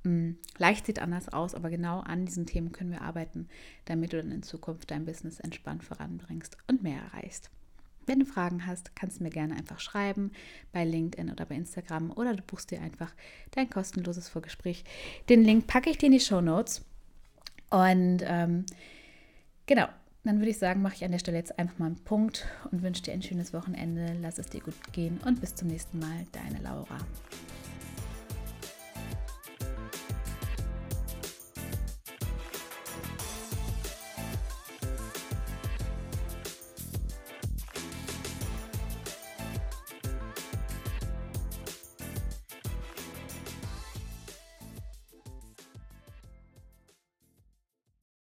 Mm, 0.03 0.31
leicht 0.57 0.85
sieht 0.85 0.99
anders 0.99 1.29
aus, 1.29 1.55
aber 1.55 1.69
genau 1.69 1.99
an 1.99 2.25
diesen 2.25 2.45
Themen 2.45 2.71
können 2.71 2.91
wir 2.91 3.01
arbeiten, 3.01 3.47
damit 3.85 4.13
du 4.13 4.17
dann 4.17 4.31
in 4.31 4.43
Zukunft 4.43 4.91
dein 4.91 5.05
Business 5.05 5.39
entspannt 5.39 5.83
voranbringst 5.83 6.57
und 6.67 6.83
mehr 6.83 7.01
erreichst. 7.01 7.49
Wenn 8.05 8.19
du 8.19 8.25
Fragen 8.25 8.67
hast, 8.67 8.95
kannst 8.95 9.19
du 9.19 9.23
mir 9.23 9.29
gerne 9.29 9.55
einfach 9.55 9.79
schreiben 9.79 10.31
bei 10.73 10.83
LinkedIn 10.83 11.31
oder 11.31 11.45
bei 11.45 11.55
Instagram 11.55 12.11
oder 12.11 12.35
du 12.35 12.43
buchst 12.43 12.71
dir 12.71 12.81
einfach 12.81 13.13
dein 13.51 13.69
kostenloses 13.69 14.27
Vorgespräch. 14.27 14.83
Den 15.29 15.43
Link 15.43 15.67
packe 15.67 15.89
ich 15.89 15.97
dir 15.97 16.07
in 16.07 16.11
die 16.11 16.19
Show 16.19 16.41
Notes. 16.41 16.83
Und 17.69 18.19
ähm, 18.23 18.65
genau, 19.65 19.87
dann 20.25 20.39
würde 20.39 20.51
ich 20.51 20.57
sagen, 20.57 20.81
mache 20.81 20.95
ich 20.95 21.05
an 21.05 21.11
der 21.11 21.19
Stelle 21.19 21.37
jetzt 21.37 21.57
einfach 21.57 21.79
mal 21.79 21.87
einen 21.87 22.03
Punkt 22.03 22.45
und 22.71 22.83
wünsche 22.83 23.03
dir 23.03 23.13
ein 23.13 23.21
schönes 23.21 23.53
Wochenende. 23.53 24.17
Lass 24.21 24.37
es 24.37 24.47
dir 24.47 24.61
gut 24.61 24.75
gehen 24.91 25.19
und 25.25 25.39
bis 25.39 25.55
zum 25.55 25.69
nächsten 25.69 25.99
Mal, 25.99 26.25
deine 26.33 26.59
Laura. 26.61 26.97